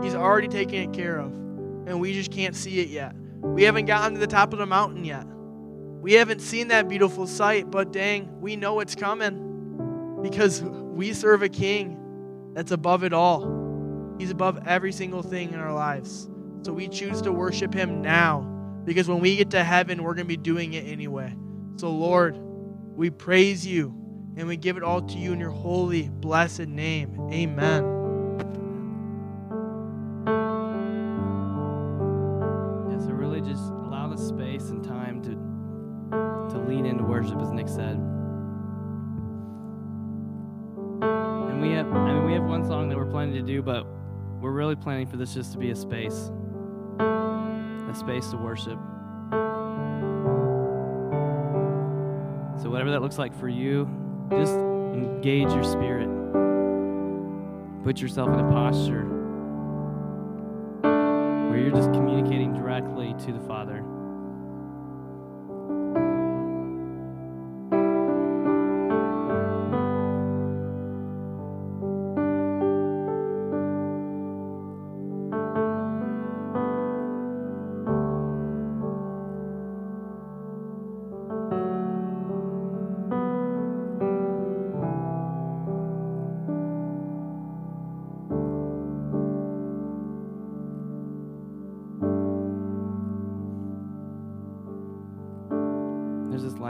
He's 0.00 0.14
already 0.14 0.46
taken 0.46 0.76
it 0.76 0.92
care 0.92 1.18
of, 1.18 1.32
and 1.32 2.00
we 2.00 2.12
just 2.12 2.30
can't 2.30 2.54
see 2.54 2.78
it 2.78 2.88
yet. 2.88 3.14
We 3.42 3.64
haven't 3.64 3.86
gotten 3.86 4.14
to 4.14 4.20
the 4.20 4.28
top 4.28 4.52
of 4.52 4.60
the 4.60 4.66
mountain 4.66 5.04
yet. 5.04 5.26
We 6.00 6.12
haven't 6.12 6.40
seen 6.40 6.68
that 6.68 6.88
beautiful 6.88 7.26
sight, 7.26 7.68
but 7.68 7.92
dang, 7.92 8.40
we 8.40 8.54
know 8.54 8.78
it's 8.78 8.94
coming 8.94 10.18
because 10.22 10.62
we 10.62 11.12
serve 11.12 11.42
a 11.42 11.48
king 11.48 11.99
that's 12.54 12.72
above 12.72 13.04
it 13.04 13.12
all. 13.12 14.16
He's 14.18 14.30
above 14.30 14.66
every 14.66 14.92
single 14.92 15.22
thing 15.22 15.52
in 15.52 15.58
our 15.58 15.72
lives. 15.72 16.28
So 16.62 16.72
we 16.72 16.88
choose 16.88 17.22
to 17.22 17.32
worship 17.32 17.72
Him 17.72 18.02
now 18.02 18.42
because 18.84 19.08
when 19.08 19.20
we 19.20 19.36
get 19.36 19.50
to 19.50 19.64
heaven, 19.64 20.02
we're 20.02 20.14
going 20.14 20.26
to 20.26 20.28
be 20.28 20.36
doing 20.36 20.74
it 20.74 20.86
anyway. 20.86 21.34
So, 21.76 21.90
Lord, 21.90 22.36
we 22.36 23.10
praise 23.10 23.66
you 23.66 23.94
and 24.36 24.46
we 24.46 24.56
give 24.56 24.76
it 24.76 24.82
all 24.82 25.02
to 25.02 25.18
you 25.18 25.32
in 25.32 25.40
your 25.40 25.50
holy, 25.50 26.08
blessed 26.08 26.66
name. 26.66 27.18
Amen. 27.32 27.99
Planning 44.80 45.06
for 45.06 45.16
this 45.16 45.34
just 45.34 45.52
to 45.52 45.58
be 45.58 45.70
a 45.70 45.76
space 45.76 46.30
a 47.90 47.94
space 47.94 48.30
to 48.30 48.36
worship. 48.36 48.78
So, 52.62 52.70
whatever 52.70 52.90
that 52.90 53.02
looks 53.02 53.18
like 53.18 53.38
for 53.38 53.48
you, 53.48 53.88
just 54.30 54.54
engage 54.54 55.52
your 55.52 55.64
spirit. 55.64 56.08
Put 57.84 58.00
yourself 58.00 58.28
in 58.28 58.40
a 58.40 58.50
posture 58.50 59.04
where 60.82 61.58
you're 61.58 61.74
just 61.74 61.92
communicating 61.92 62.54
directly 62.54 63.14
to 63.24 63.32
the 63.32 63.40
Father. 63.40 63.82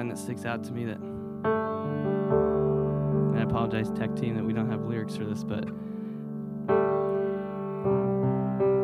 That 0.09 0.19
sticks 0.19 0.45
out 0.45 0.65
to 0.65 0.73
me 0.73 0.85
that 0.85 0.99
I 3.39 3.43
apologize, 3.43 3.91
tech 3.91 4.15
team, 4.17 4.37
that 4.37 4.45
we 4.45 4.53
don't 4.53 4.71
have 4.71 4.83
lyrics 4.83 5.17
for 5.17 5.25
this, 5.25 5.45
but 5.45 5.65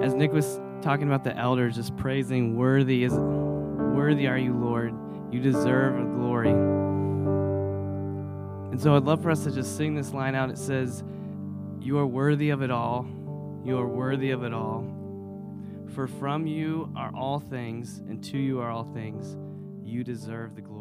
as 0.02 0.14
Nick 0.14 0.33
was 0.33 0.61
talking 0.83 1.07
about 1.09 1.24
the 1.24 1.37
elders, 1.37 1.74
just 1.74 1.96
praising, 1.96 2.57
worthy 2.57 3.02
is 3.05 3.14
worthy 3.14 4.29
are 4.29 4.38
you, 4.38 4.55
Lord. 4.55 4.94
You 5.33 5.40
deserve 5.40 5.96
glory. 6.14 6.50
And 8.70 8.81
so 8.81 8.94
I'd 8.94 9.05
love 9.05 9.22
for 9.22 9.31
us 9.31 9.42
to 9.44 9.50
just 9.50 9.76
sing 9.76 9.94
this 9.94 10.12
line 10.12 10.35
out. 10.35 10.50
It 10.50 10.59
says, 10.59 11.02
You 11.81 11.98
are 11.98 12.07
worthy 12.07 12.50
of 12.50 12.62
it 12.62 12.70
all. 12.70 13.07
You 13.64 13.79
are 13.79 13.87
worthy 13.87 14.31
of 14.31 14.44
it 14.44 14.52
all. 14.52 14.85
For 15.94 16.07
from 16.07 16.46
you 16.46 16.92
are 16.94 17.11
all 17.16 17.40
things, 17.40 17.98
and 18.09 18.22
to 18.24 18.38
you 18.38 18.61
are 18.61 18.70
all 18.70 18.85
things. 18.85 19.37
You 19.83 20.05
deserve 20.05 20.55
the 20.55 20.61
glory. 20.61 20.75